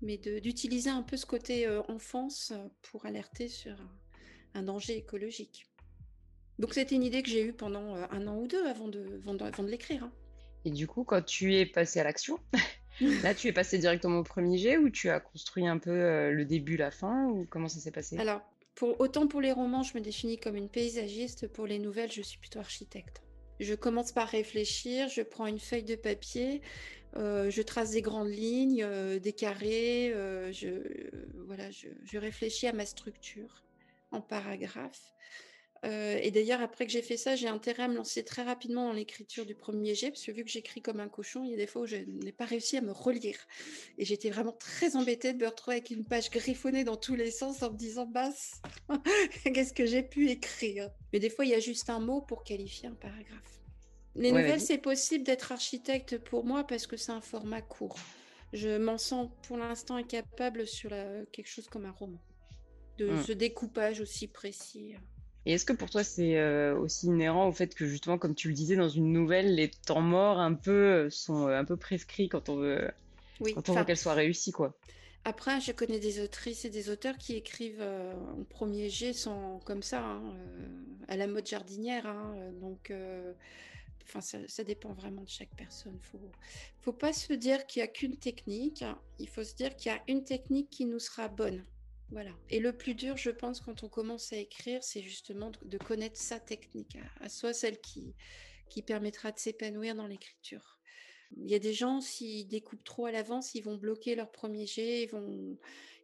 [0.00, 5.66] mais d'utiliser un peu ce côté euh, enfance pour alerter sur un, un danger écologique.
[6.58, 9.34] Donc c'était une idée que j'ai eue pendant un an ou deux avant de, avant
[9.34, 10.04] de, avant de l'écrire.
[10.04, 10.12] hein.
[10.64, 12.40] Et du coup, quand tu es passé à l'action,
[13.22, 16.44] là, tu es passé directement au premier jet ou tu as construit un peu le
[16.44, 18.18] début, la fin ou comment ça s'est passé?
[18.18, 18.42] Alors,
[18.78, 22.22] pour, autant pour les romans, je me définis comme une paysagiste, pour les nouvelles, je
[22.22, 23.22] suis plutôt architecte.
[23.58, 26.62] Je commence par réfléchir, je prends une feuille de papier,
[27.16, 30.68] euh, je trace des grandes lignes, euh, des carrés, euh, je,
[31.44, 33.64] voilà, je, je réfléchis à ma structure
[34.12, 35.12] en paragraphes.
[35.84, 38.86] Euh, et d'ailleurs, après que j'ai fait ça, j'ai intérêt à me lancer très rapidement
[38.86, 41.54] dans l'écriture du premier jet, parce que vu que j'écris comme un cochon, il y
[41.54, 43.38] a des fois où je n'ai pas réussi à me relire.
[43.98, 47.30] Et j'étais vraiment très embêtée de me retrouver avec une page griffonnée dans tous les
[47.30, 48.60] sens en me disant, basse,
[49.44, 50.90] qu'est-ce que j'ai pu écrire?
[51.12, 53.60] Mais des fois, il y a juste un mot pour qualifier un paragraphe.
[54.14, 57.96] Les Ouais, nouvelles, c'est possible d'être architecte pour moi parce que c'est un format court.
[58.52, 62.20] Je m'en sens pour l'instant incapable sur la- quelque chose comme un roman,
[62.98, 63.16] de Hmm.
[63.16, 64.94] ce découpage aussi précis.
[65.46, 68.48] Et est-ce que pour toi c'est euh, aussi inhérent au fait que justement, comme tu
[68.48, 70.70] le disais dans une nouvelle, les temps morts un peu
[71.06, 72.90] euh, sont euh, un peu prescrits quand on veut
[73.40, 74.78] Oui, quand on veut qu'elle soit réussie, quoi?
[75.24, 79.60] Après, je connais des autrices et des auteurs qui écrivent euh, en premier jet sans,
[79.60, 80.68] comme ça, hein, euh,
[81.08, 82.06] à la mode jardinière.
[82.06, 83.32] hein, donc, euh,
[84.04, 85.98] enfin, ça, ça dépend vraiment de chaque personne.
[86.00, 86.32] Faut,
[86.80, 88.82] faut pas se dire qu'il y a qu'une technique.
[88.82, 91.64] hein, Il faut se dire qu'il y a une technique qui nous sera bonne.
[92.10, 92.30] Voilà.
[92.48, 96.16] Et le plus dur, je pense, quand on commence à écrire, c'est justement de, connaître
[96.16, 98.14] sa technique, à, soi celle qui,
[98.86, 100.78] permettra de s'épanouir dans l'écriture.
[101.36, 104.66] Il y a des gens, s'ils découpent trop à l'avance, ils vont bloquer leur premier
[104.66, 105.58] jet, ils vont,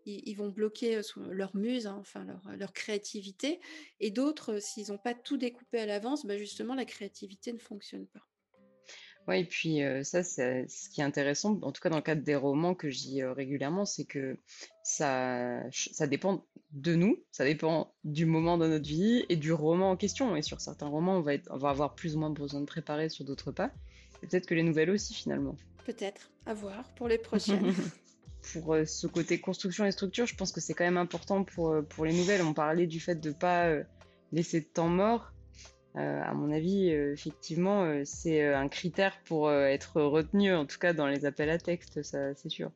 [0.04, 3.60] ils, bloquer euh, leur muse, hein, enfin leur, leur créativité.
[4.00, 8.06] Et d'autres, s'ils n'ont pas tout découpé à l'avance, bah justement, la créativité ne fonctionne
[8.06, 8.26] pas.
[9.26, 12.02] Ouais, et puis euh, ça, c'est ce qui est intéressant, en tout cas dans le
[12.02, 14.36] cadre des romans que euh, régulièrement, c'est que
[14.82, 19.92] ça, ça dépend de nous, ça dépend du moment de notre vie et du roman
[19.92, 20.36] en question.
[20.36, 22.66] Et sur certains romans, on va être, on va avoir plus ou moins besoin de
[22.66, 23.70] préparer, sur d'autres pas.
[24.22, 25.56] Et peut-être que les nouvelles aussi, finalement.
[25.86, 27.72] Peut-être, à voir pour les prochaines.
[28.52, 31.74] Pour euh, ce côté construction et structure, je pense que c'est quand même important pour,
[31.88, 32.42] pour les nouvelles.
[32.42, 33.82] On parlait du fait de ne pas euh,
[34.32, 35.32] laisser de temps mort.
[35.96, 40.78] Euh, à mon avis, euh, effectivement, euh, c'est un critère pour être retenu, en tout
[40.78, 42.72] cas dans les appels à texte, ça, c'est sûr.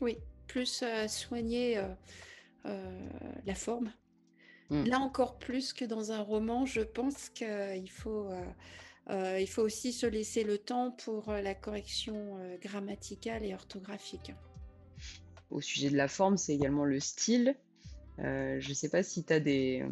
[0.00, 1.80] Oui, plus soigner
[2.64, 3.92] la forme.
[4.70, 4.84] Mm.
[4.84, 8.30] Là encore plus que dans un roman, je pense qu'il faut,
[9.10, 14.32] il faut aussi se laisser le temps pour la correction grammaticale et orthographique.
[15.50, 17.56] Au sujet de la forme, c'est également le style.
[18.18, 19.84] Je sais pas si tu as des,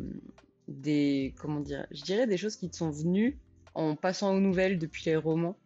[0.72, 3.38] des, comment dire, je dirais des choses qui te sont venues
[3.74, 5.56] en passant aux nouvelles depuis les romans.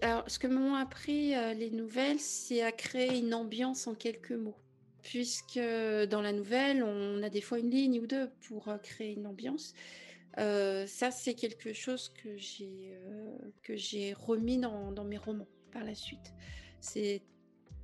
[0.00, 4.32] Alors, ce que m'ont appris euh, les nouvelles, c'est à créer une ambiance en quelques
[4.32, 4.56] mots.
[5.02, 9.12] Puisque dans la nouvelle, on a des fois une ligne ou deux pour euh, créer
[9.12, 9.74] une ambiance.
[10.36, 12.96] ça, c'est quelque chose que j'ai
[13.62, 16.32] que remis dans, dans, mes romans par la suite.
[16.80, 17.22] C'est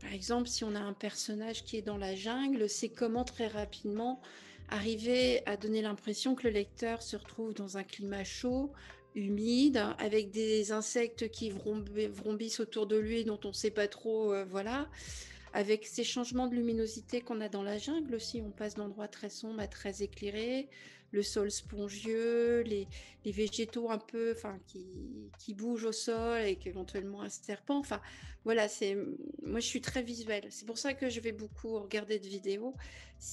[0.00, 3.46] par exemple si on a un personnage qui est dans la jungle, c'est comment très
[3.46, 4.20] rapidement
[4.68, 8.72] arriver à donner l'impression que le lecteur se retrouve dans un climat chaud,
[9.14, 14.34] humide, avec des insectes qui vrombissent autour de lui dont on ne sait pas trop,
[14.50, 14.88] voilà.
[15.52, 19.30] Avec ces changements de luminosité qu'on a dans la jungle aussi, on passe d'endroits très
[19.30, 20.68] sombres à très éclairés,
[21.16, 22.86] le sol spongieux, les,
[23.24, 24.86] végétaux un peu, enfin, qui,
[25.40, 27.78] qui, bougent au sol et éventuellement un serpent.
[27.78, 28.00] Enfin,
[28.44, 28.96] voilà, c'est,
[29.42, 30.46] moi, je suis très visuelle.
[30.50, 32.74] C'est pour ça que je vais beaucoup regarder de vidéos.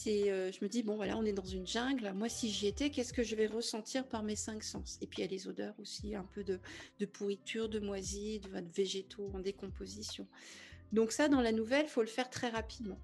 [0.08, 2.12] Euh, je me dis bon, voilà, on est dans une jungle.
[2.16, 4.98] Moi, si j'y étais, qu'est-ce que je vais ressentir par mes cinq sens?
[5.02, 6.60] Et puis il y a les odeurs aussi, un peu de,
[7.00, 10.26] de pourriture, de moisie, de, de végétaux en décomposition.
[10.94, 13.00] Donc ça, dans la nouvelle, faut le faire très rapidement.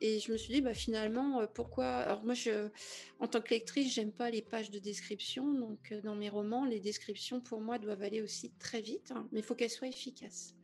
[0.00, 1.86] Et je me suis dit, bah, finalement, euh, pourquoi?
[1.86, 2.68] Alors moi, je,
[3.18, 5.52] en tant que lectrice, j'aime pas les pages de description.
[5.54, 9.26] Donc euh, dans mes romans, les descriptions, pour moi, doivent aller aussi très vite, hein,
[9.32, 10.54] mais il faut qu'elles soient efficaces.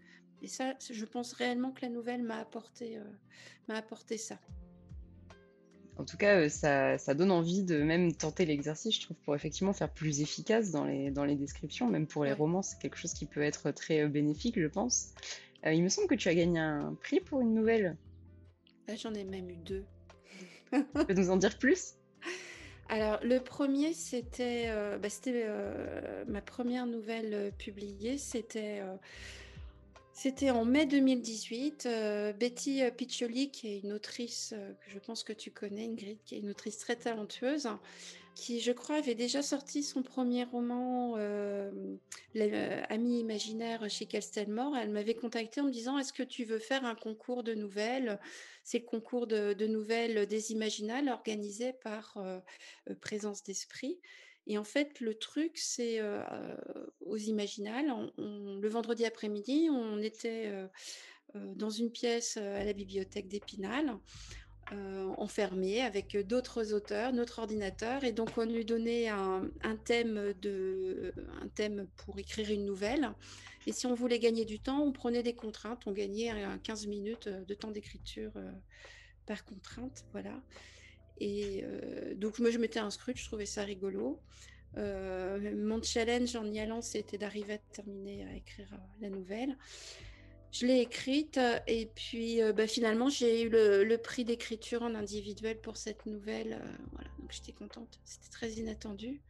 [0.42, 3.05] Et ça, je pense réellement que la nouvelle m'a apporté, euh,
[3.68, 4.38] m'a apporté ça.
[5.97, 9.73] En tout cas, ça, ça, donne envie de même tenter l'exercice, je trouve, pour effectivement
[9.73, 11.88] faire plus efficace dans les, dans les descriptions.
[11.88, 15.12] Même pour les romans, c'est quelque chose qui peut être très bénéfique, je pense.
[15.64, 17.97] il me semble que tu as gagné un prix pour une nouvelle.
[18.97, 19.85] J'en ai même eu deux.
[20.73, 21.95] tu peux nous en dire plus?
[22.88, 28.18] Alors, le premier, c'était euh, bah, euh, ma première nouvelle euh, publiée.
[28.18, 28.83] C'était
[30.12, 31.88] c'était en mai 2018.
[32.38, 36.38] Betty Piccioli, qui est une autrice que je pense que tu connais, Ingrid, qui est
[36.38, 37.66] une autrice très talentueuse,
[38.35, 41.71] qui, je crois, avait déjà sorti son premier roman, euh,
[42.35, 44.77] L'ami imaginaire chez Castelmore.
[44.77, 48.18] Elle m'avait contacté en me disant Est-ce que tu veux faire un concours de nouvelles?
[48.64, 52.38] C'est le concours de, nouvelles des Imaginales organisé par euh,
[52.90, 53.98] euh, Présence d'Esprit.
[54.46, 56.01] Et en fait, le truc, c'est
[56.98, 57.87] aux Imaginales,
[58.18, 60.51] le vendredi après-midi, on était
[61.35, 64.01] dans une pièce à la bibliothèque d'Épinal
[64.72, 69.51] euh, enfermé avec d'autres auteurs, notre ordinateur, et donc on lui donnait un,
[69.85, 73.12] thème de, un thème pour écrire une nouvelle.
[73.66, 77.29] Et si on voulait gagner du temps, on prenait des contraintes, on gagnait 15 minutes
[77.29, 78.51] de temps d'écriture euh,
[79.27, 80.40] par contrainte, voilà.
[81.18, 84.20] Et euh, donc moi je m'étais inscrite, je trouvais ça rigolo.
[84.77, 88.68] mon challenge en y allant, c'était d'arriver à terminer à écrire
[89.01, 89.57] la nouvelle.
[90.53, 95.59] Je l'ai écrite et puis euh, bah, finalement j'ai eu le, prix d'écriture en individuel
[95.59, 96.59] pour cette nouvelle.
[96.61, 97.98] Euh, voilà, donc j'étais contente.
[98.05, 99.22] C'était très inattendu.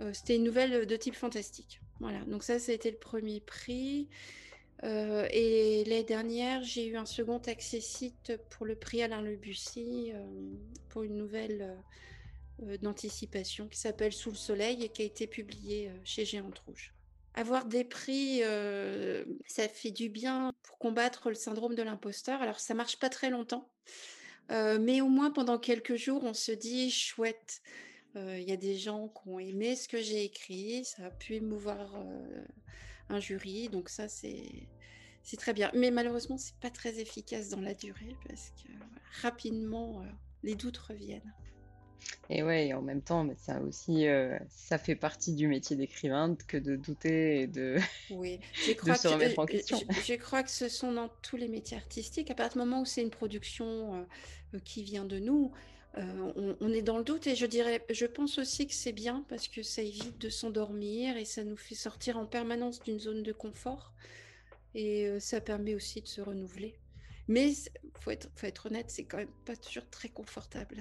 [0.00, 1.80] Euh, c'était une nouvelle de type fantastique.
[2.00, 4.08] Voilà, donc ça, été le premier prix.
[4.84, 10.12] et l'année dernière, j'ai eu un second accessite pour le prix Alain Lebussy
[10.88, 11.76] pour une nouvelle
[12.80, 16.94] d'anticipation qui s'appelle Sous le soleil et qui a été publiée chez Géante Rouge
[17.38, 22.42] avoir des prix, euh, ça fait du bien pour combattre le syndrome de l'imposteur.
[22.42, 23.70] Alors, ça marche pas très longtemps,
[24.50, 27.62] euh, mais au moins pendant quelques jours, on se dit chouette.
[28.38, 31.34] Il y a des gens qui ont aimé ce que j'ai écrit, ça a pu
[31.34, 31.94] émouvoir
[33.08, 34.68] un jury, donc ça c'est
[35.22, 35.70] c'est très bien.
[35.74, 38.72] Mais malheureusement, c'est pas très efficace dans la durée parce que
[39.22, 40.02] rapidement
[40.42, 41.34] les doutes reviennent.
[42.30, 46.58] Et ouais, en même temps, ça aussi, euh, ça fait partie du métier d'écrivain que
[46.58, 47.78] de douter et de,
[48.10, 48.38] oui.
[48.52, 49.78] je crois se remettre en question.
[50.06, 52.30] Je, crois que ce sont dans tous les métiers artistiques.
[52.30, 54.06] À partir du moment où c'est une production
[54.54, 55.52] euh, qui vient de nous,
[56.60, 57.26] on, est dans le doute.
[57.26, 61.16] Et je dirais, je pense aussi que c'est bien parce que ça évite de s'endormir
[61.16, 63.92] et ça nous fait sortir en permanence d'une zone de confort.
[64.74, 66.78] Et ça permet aussi de se renouveler.
[67.26, 67.52] Mais
[68.00, 70.78] faut être, faut être honnête, c'est quand même pas toujours très confortable.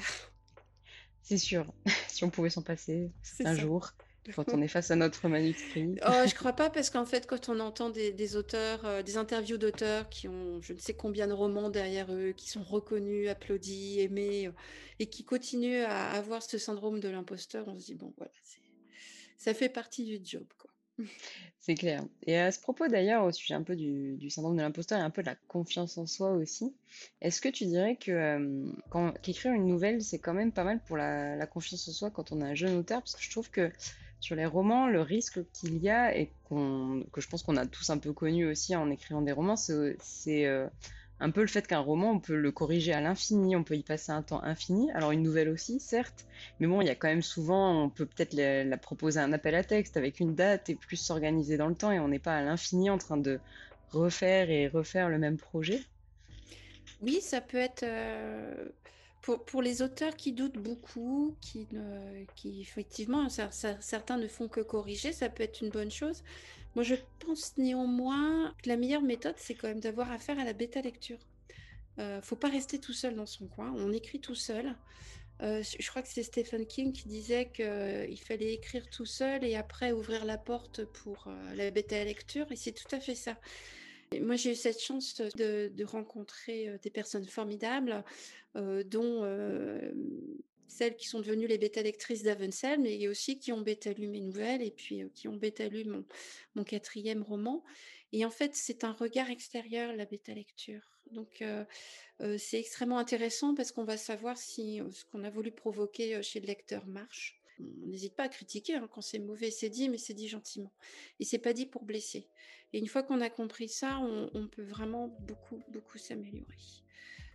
[1.21, 1.73] C'est sûr.
[2.08, 3.12] si on pouvait s'en passer
[3.43, 3.91] un jour,
[4.36, 5.96] quand on est face à notre manuscrit.
[6.06, 9.58] oh, je crois pas, parce qu'en fait, quand on entend des, auteurs, euh, des interviews
[9.58, 14.00] d'auteurs qui ont je ne sais combien de romans derrière eux, qui sont reconnus, applaudis,
[14.00, 14.52] aimés, euh,
[15.00, 18.32] et qui continuent à avoir ce syndrome de l'imposteur, on se dit, bon, voilà,
[19.38, 20.72] ça fait partie du job, quoi.
[21.60, 22.04] C'est clair.
[22.26, 25.10] Et à ce propos d'ailleurs, au sujet un peu du, syndrome de l'imposteur et un
[25.10, 26.74] peu de la confiance en soi aussi,
[27.22, 30.98] est-ce que tu dirais que euh, qu'écrire une nouvelle, c'est quand même pas mal pour
[30.98, 33.02] la, confiance en soi quand on est un jeune auteur?
[33.02, 33.72] Parce que je trouve que
[34.19, 37.89] sur les romans, le risque qu'il y a et que je pense qu'on a tous
[37.89, 39.97] un peu connu aussi en écrivant des romans, c'est,
[40.45, 40.68] euh,
[41.20, 43.84] un peu le fait qu'un roman, on peut le corriger à l'infini, on peut y
[43.84, 44.91] passer un temps infini.
[44.91, 46.26] Alors une nouvelle aussi, certes,
[46.59, 49.55] mais bon, il y a quand même souvent, on peut peut-être la, proposer un appel
[49.55, 52.36] à texte avec une date et plus s'organiser dans le temps et on n'est pas
[52.36, 53.39] à l'infini en train de
[53.91, 55.82] refaire et refaire le même projet.
[57.01, 57.84] Oui, ça peut être.
[57.84, 58.70] Euh,
[59.22, 61.68] pour, les auteurs qui doutent beaucoup, qui
[62.61, 66.24] effectivement, certains ne font que corriger, ça peut être une bonne chose.
[66.76, 70.53] Moi, je pense néanmoins que la meilleure méthode, c'est quand même d'avoir affaire à la
[70.53, 71.18] bêta lecture.
[71.99, 73.74] Euh, faut pas rester tout seul dans son coin.
[73.76, 74.76] On écrit tout seul.
[75.43, 79.43] Euh, je crois que c'est Stephen King qui disait qu'il euh, fallait écrire tout seul
[79.43, 82.51] et après ouvrir la porte pour euh, la bêta lecture.
[82.51, 83.38] Et c'est tout à fait ça.
[84.22, 88.03] Moi, j'ai eu cette chance de, rencontrer des personnes formidables,
[88.55, 89.24] dont
[90.68, 94.22] celles qui sont devenues les bêta lectrices d'Avensel, mais aussi qui ont bêta lu mes
[94.22, 96.05] nouvelles et puis qui ont bêta lu mon,
[96.55, 97.64] mon quatrième roman.
[98.14, 100.97] Et en fait, c'est un regard extérieur, la bêta lecture.
[101.12, 101.43] Donc,
[102.38, 106.47] c'est extrêmement intéressant parce qu'on va savoir si ce qu'on a voulu provoquer chez le
[106.47, 107.37] lecteur marche.
[107.60, 110.72] On n'hésite pas à critiquer hein, quand c'est mauvais, c'est dit, mais c'est dit gentiment.
[111.20, 112.30] Et c'est pas dit pour blesser.
[112.74, 116.58] Et une fois qu'on a compris ça, on, peut vraiment beaucoup, beaucoup s'améliorer.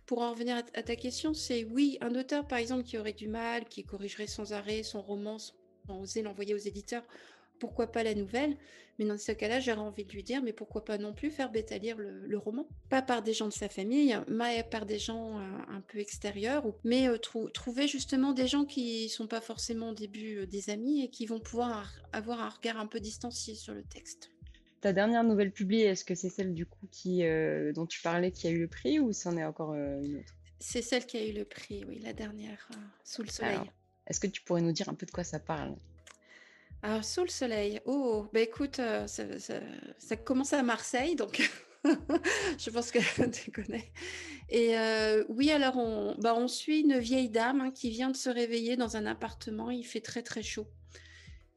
[0.05, 3.27] Pour en revenir à, ta question, c'est oui, un auteur par exemple qui aurait du
[3.27, 7.03] mal, qui corrigerait sans arrêt son roman sans oser l'envoyer aux éditeurs,
[7.59, 8.55] pourquoi pas la nouvelle
[8.99, 11.51] Mais dans ce cas-là, j'aurais envie de lui dire, mais pourquoi pas non plus faire
[11.51, 15.39] bêta lire le, roman Pas par des gens de sa famille, mais par des gens
[15.39, 19.93] euh, un peu extérieurs, mais euh, trouver justement des gens qui sont pas forcément au
[19.93, 23.73] début euh, des amis et qui vont pouvoir avoir un regard un peu distancié sur
[23.73, 24.29] le texte.
[24.81, 27.23] Ta dernière nouvelle publiée, est-ce que c'est celle du coup qui,
[27.73, 30.35] dont tu parlais qui a eu le prix ou c'en est encore une autre?
[30.59, 32.67] C'est celle qui a eu le prix, oui, la dernière,
[33.05, 33.61] Sous le soleil.
[34.07, 35.75] Est-ce que tu pourrais nous dire un peu de quoi ça parle?
[36.85, 37.79] Alors, sous le soleil.
[37.85, 41.49] Oh, bah écoute, euh, ça, commence à Marseille, donc
[41.85, 42.99] je pense que
[43.31, 43.89] tu connais.
[44.49, 48.17] Et euh, oui, alors on, bah, on suit une vieille dame hein, qui vient de
[48.17, 49.71] se réveiller dans un appartement.
[49.71, 50.67] Il fait très très chaud.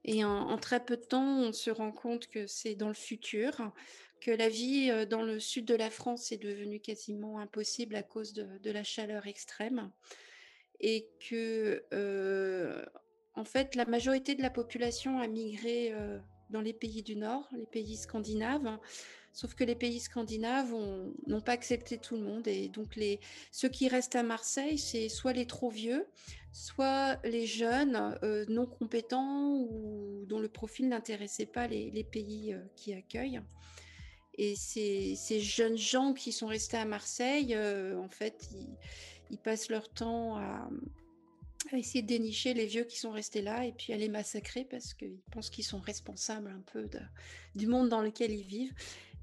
[0.05, 3.73] Et en, très peu de temps, on se rend compte que c'est dans le futur,
[4.21, 8.05] que la vie euh, dans le sud de la France est devenue quasiment impossible à
[8.05, 9.91] cause de, la chaleur extrême.
[10.79, 11.83] Et que
[13.37, 15.93] en fait, la majorité de la population a migré
[16.51, 18.79] dans les pays du Nord, les pays scandinaves.
[19.33, 20.75] Sauf que les pays scandinaves
[21.27, 22.49] n'ont pas accepté tout le monde.
[22.49, 23.21] Et donc, les,
[23.53, 26.07] ceux qui restent à Marseille, c'est soit les trop vieux,
[26.53, 28.19] soit les jeunes
[28.49, 33.43] non compétents ou dont le profil n'intéressait pas les, pays qui accueillent.
[34.39, 38.49] Et ces, ces, jeunes gens qui sont restés à Marseille, en fait,
[39.31, 40.71] ils passent leur temps à,
[41.75, 44.65] à essayer de dénicher les vieux qui sont restés là et puis à les massacrer
[44.65, 46.89] parce qu'ils pensent qu'ils sont responsables un peu
[47.55, 48.75] du monde dans lequel ils vivent.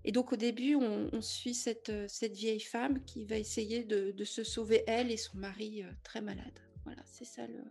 [0.06, 4.24] Et donc au début, on, suit cette, cette, vieille femme qui va essayer de, de,
[4.26, 6.60] se sauver elle et son mari euh, très malade.
[6.84, 7.64] Voilà, c'est ça le,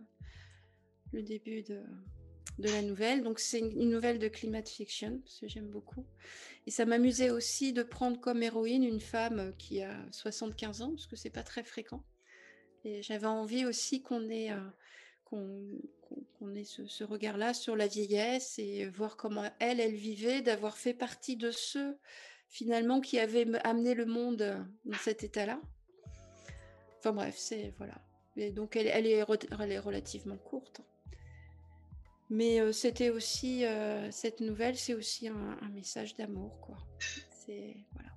[1.11, 1.79] le début de,
[2.57, 3.23] de, la nouvelle.
[3.23, 6.05] Donc c'est une, nouvelle de climate fiction, parce que j'aime beaucoup.
[6.65, 11.05] Et ça m'amusait aussi de prendre comme héroïne une femme qui a 75 ans, parce
[11.05, 12.03] que c'est pas très fréquent.
[12.85, 14.59] Et j'avais envie aussi qu'on ait, euh,
[15.25, 20.93] qu'on, ait ce, regard-là sur la vieillesse et voir comment elle, elle vivait, d'avoir fait
[20.93, 21.97] partie de ceux
[22.49, 25.61] finalement qui avaient amené le monde euh, dans cet état-là.
[26.99, 27.95] Enfin bref, c'est voilà.
[28.35, 29.23] Et donc elle, elle, est,
[29.59, 30.81] elle est relativement courte.
[32.29, 33.63] Mais euh, c'était aussi
[34.11, 36.77] cette nouvelle, c'est aussi un, un message d'amour, quoi.
[37.45, 38.09] C'est voilà.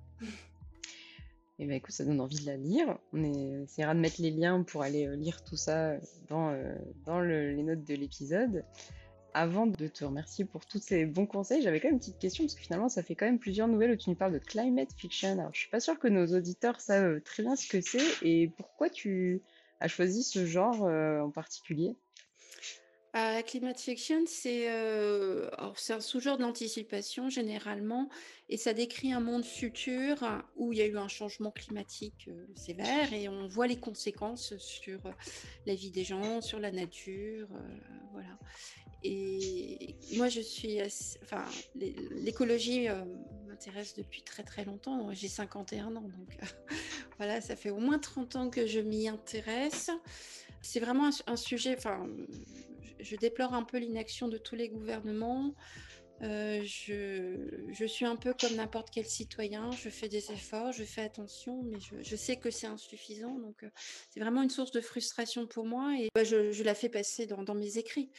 [1.59, 2.97] Et ben écoute, ça donne envie de la lire.
[3.13, 5.95] On essaiera de mettre les liens pour aller euh, lire tout ça
[6.29, 8.63] dans, euh, dans les notes de l'épisode.
[9.33, 12.43] Avant de te remercier pour tous ces bons conseils, j'avais quand même une petite question
[12.43, 14.93] parce que finalement, ça fait quand même plusieurs nouvelles où tu nous parles de climate
[14.93, 15.33] fiction.
[15.33, 18.47] Alors, je suis pas sûre que nos auditeurs savent très bien ce que c'est et
[18.47, 19.41] pourquoi tu
[19.79, 21.95] as choisi ce genre euh, en particulier.
[23.17, 28.09] La climate fiction, c'est euh, un sous-genre d'anticipation généralement,
[28.47, 30.17] et ça décrit un monde futur
[30.55, 34.55] où il y a eu un changement climatique euh, sévère et on voit les conséquences
[34.57, 34.99] sur
[35.65, 37.77] la vie des gens, sur la nature, euh,
[38.11, 38.37] voilà.
[39.03, 40.79] Et moi, je suis,
[41.23, 41.45] enfin,
[41.75, 42.87] l'écologie
[43.47, 45.11] m'intéresse depuis très très longtemps.
[45.13, 46.37] J'ai 51 ans, donc
[47.17, 49.89] voilà, ça fait au moins 30 ans que je m'y intéresse.
[50.61, 52.07] C'est vraiment un, un sujet, enfin
[52.99, 55.53] je déplore un peu l'inaction de tous les gouvernements.
[56.23, 61.01] Euh, je, suis un peu comme n'importe quel citoyen, je fais des efforts, je fais
[61.01, 63.37] attention, mais je, sais que c'est insuffisant.
[63.37, 63.69] Donc, euh,
[64.09, 67.53] c'est vraiment une source de frustration pour moi et bah, je, la fais passer dans,
[67.53, 68.09] mes écrits.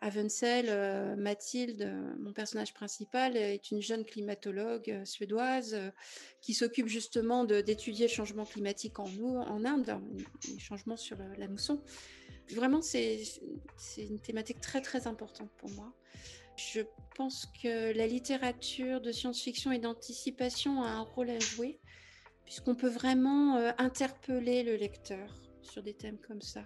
[0.00, 5.78] Avensel, euh, Mathilde, mon personnage principal, est une jeune climatologue suédoise
[6.40, 9.96] qui s'occupe justement d'étudier le changement climatique en, en Inde,
[10.52, 11.80] les changements sur la mousson.
[12.50, 13.22] Vraiment, c'est
[13.96, 15.92] une thématique très très importante pour moi.
[16.56, 16.82] Je
[17.16, 21.80] pense que la littérature de science-fiction et d'anticipation a un rôle à jouer,
[22.44, 25.28] puisqu'on peut vraiment euh, interpeller le lecteur
[25.62, 26.64] sur des thèmes comme ça.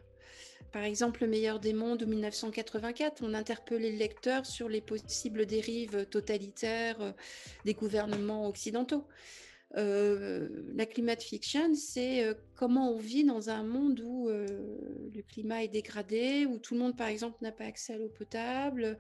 [0.72, 5.47] Par exemple, Le meilleur des mondes ou 1984, on interpellait le lecteur sur les possibles
[5.47, 7.12] dérives totalitaires euh,
[7.64, 9.07] des gouvernements occidentaux.
[9.77, 15.62] Euh, la climate fiction, c'est euh, comment on vit dans un monde où le climat
[15.62, 18.99] est dégradé, où tout le monde, par exemple, n'a pas accès à l'eau potable,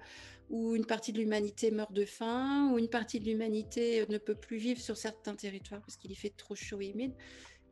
[0.50, 4.34] où une partie de l'humanité meurt de faim, où une partie de l'humanité ne peut
[4.34, 7.14] plus vivre sur certains territoires parce qu'il y fait trop chaud et humide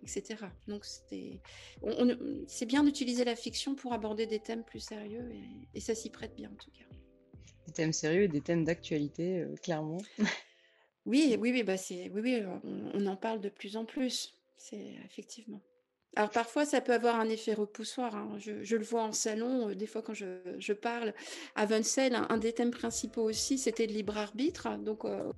[0.03, 0.45] etc.
[0.69, 5.29] Donc c'est bien d'utiliser la fiction pour aborder des thèmes plus sérieux
[5.75, 6.85] et, ça s'y prête bien en tout cas.
[7.67, 9.99] Des thèmes sérieux et des thèmes d'actualité, euh, clairement.
[11.07, 12.43] oui, oui, oui, bah oui, oui,
[12.95, 14.35] on, en parle de plus en plus.
[14.57, 15.61] C'est effectivement.
[16.17, 18.17] Alors parfois, ça peut avoir un effet repoussoir.
[18.17, 18.39] Hein.
[18.39, 21.13] Je, le vois en salon, euh, des fois quand je, parle.
[21.55, 24.79] À Vencel, un, des thèmes principaux aussi, c'était le libre arbitre.
[24.79, 25.31] Donc, euh,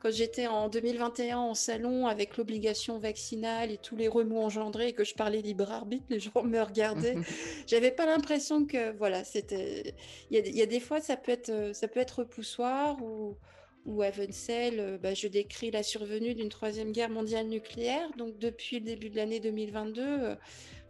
[0.00, 4.92] quand j'étais en 2021 en salon avec l'obligation vaccinale et tous les remous engendrés et
[4.92, 7.16] que je parlais libre arbitre, les gens me regardaient.
[7.66, 9.94] J'avais pas l'impression que, voilà, c'était.
[10.30, 13.36] Il y, a des fois, ça peut être, ça peut être repoussoir ou
[13.88, 18.08] ou à Vencel, euh, bah, je décris la survenue d'une troisième guerre mondiale nucléaire.
[18.18, 20.36] Donc depuis le début de l'année 2022, euh,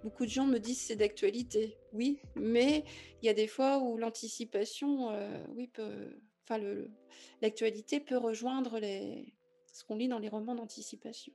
[0.03, 1.79] beaucoup de gens me disent c'est d'actualité.
[1.93, 2.85] Oui, mais
[3.23, 5.71] il y a des fois où l'anticipation, euh, oui,
[6.45, 6.61] enfin
[7.41, 9.33] l'actualité peut rejoindre les,
[9.73, 11.33] ce qu'on lit dans les romans d'anticipation.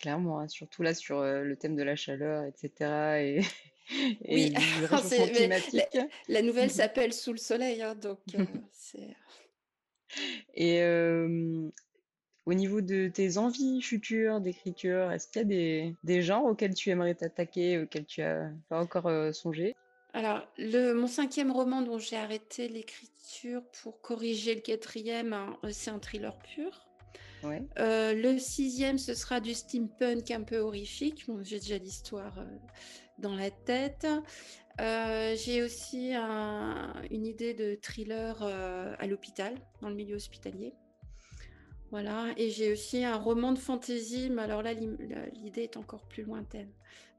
[0.00, 2.90] Clairement, hein, surtout là sur le thème de la chaleur, etc.
[3.22, 3.40] Et,
[4.28, 4.52] oui.
[6.28, 8.18] La, nouvelle s'appelle Sous le soleil, hein, donc
[8.72, 9.16] c'est
[10.54, 10.82] et
[12.46, 16.74] au niveau de tes envies futures d'écriture, est-ce qu'il y a des, des, genres auxquels
[16.74, 19.74] tu aimerais t'attaquer, auxquels tu as pas encore songé?
[20.12, 25.90] Alors, le, mon cinquième roman dont j'ai arrêté l'écriture pour corriger le quatrième, hein, c'est
[25.90, 26.86] un thriller pur.
[27.42, 27.62] Ouais.
[27.76, 31.26] le sixième, ce sera du steampunk un peu horrifique.
[31.42, 32.44] j'ai déjà l'histoire
[33.18, 34.06] dans la tête.
[34.80, 40.74] Euh, j'ai aussi une idée de thriller euh, à l'hôpital, dans le milieu hospitalier.
[41.90, 46.24] Voilà, et j'ai aussi un roman de fantaisie, mais alors là, l'idée est encore plus
[46.24, 46.70] lointaine.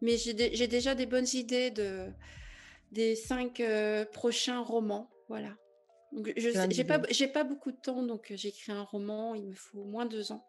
[0.01, 0.33] Mais j'ai
[0.67, 2.11] déjà des bonnes idées de,
[2.91, 5.09] des cinq euh, prochains romans.
[5.29, 5.55] Voilà.
[6.13, 6.99] Je n'ai pas,
[7.33, 10.45] pas beaucoup de temps, donc j'écris un roman, il me faut au moins deux ans.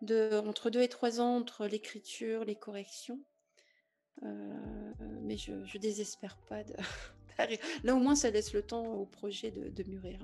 [0.00, 3.20] De, entre deux et trois ans entre l'écriture, les corrections.
[4.24, 4.28] Euh,
[5.22, 6.74] mais je, je désespère pas de...
[7.84, 10.20] Là, au moins, ça laisse le temps au projet de, mûrir.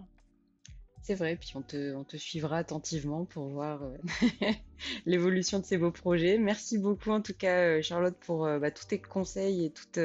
[1.02, 3.96] C'est vrai, puis on te, on te, suivra attentivement pour voir euh,
[5.06, 6.38] l'évolution de ces beaux projets.
[6.38, 9.98] Merci beaucoup en tout cas euh, Charlotte pour bah, tous tes conseils et toutes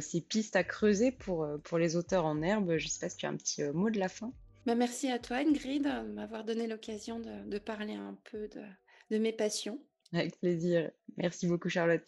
[0.00, 2.78] ces pistes à creuser pour, pour les auteurs en herbe.
[2.78, 4.32] Je sais pas si tu as un petit mot de la fin.
[4.64, 8.62] Bah, merci à toi Ingrid de m'avoir donné l'occasion de, de, parler un peu de,
[9.10, 9.78] de mes passions.
[10.12, 10.90] Avec plaisir.
[11.16, 12.06] Merci beaucoup Charlotte.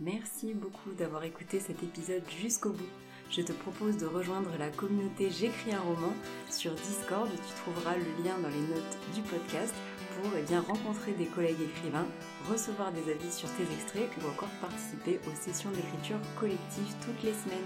[0.00, 2.88] Merci beaucoup d'avoir écouté cet épisode jusqu'au bout.
[3.30, 6.14] Je te propose de rejoindre la communauté J'écris un roman
[6.48, 7.28] sur Discord.
[7.30, 9.74] Tu trouveras le lien dans les notes du podcast
[10.16, 12.06] pour eh bien, rencontrer des collègues écrivains,
[12.48, 17.34] recevoir des avis sur tes extraits ou encore participer aux sessions d'écriture collective toutes les
[17.34, 17.58] semaines.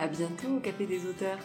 [0.00, 1.38] A bientôt au Café des auteurs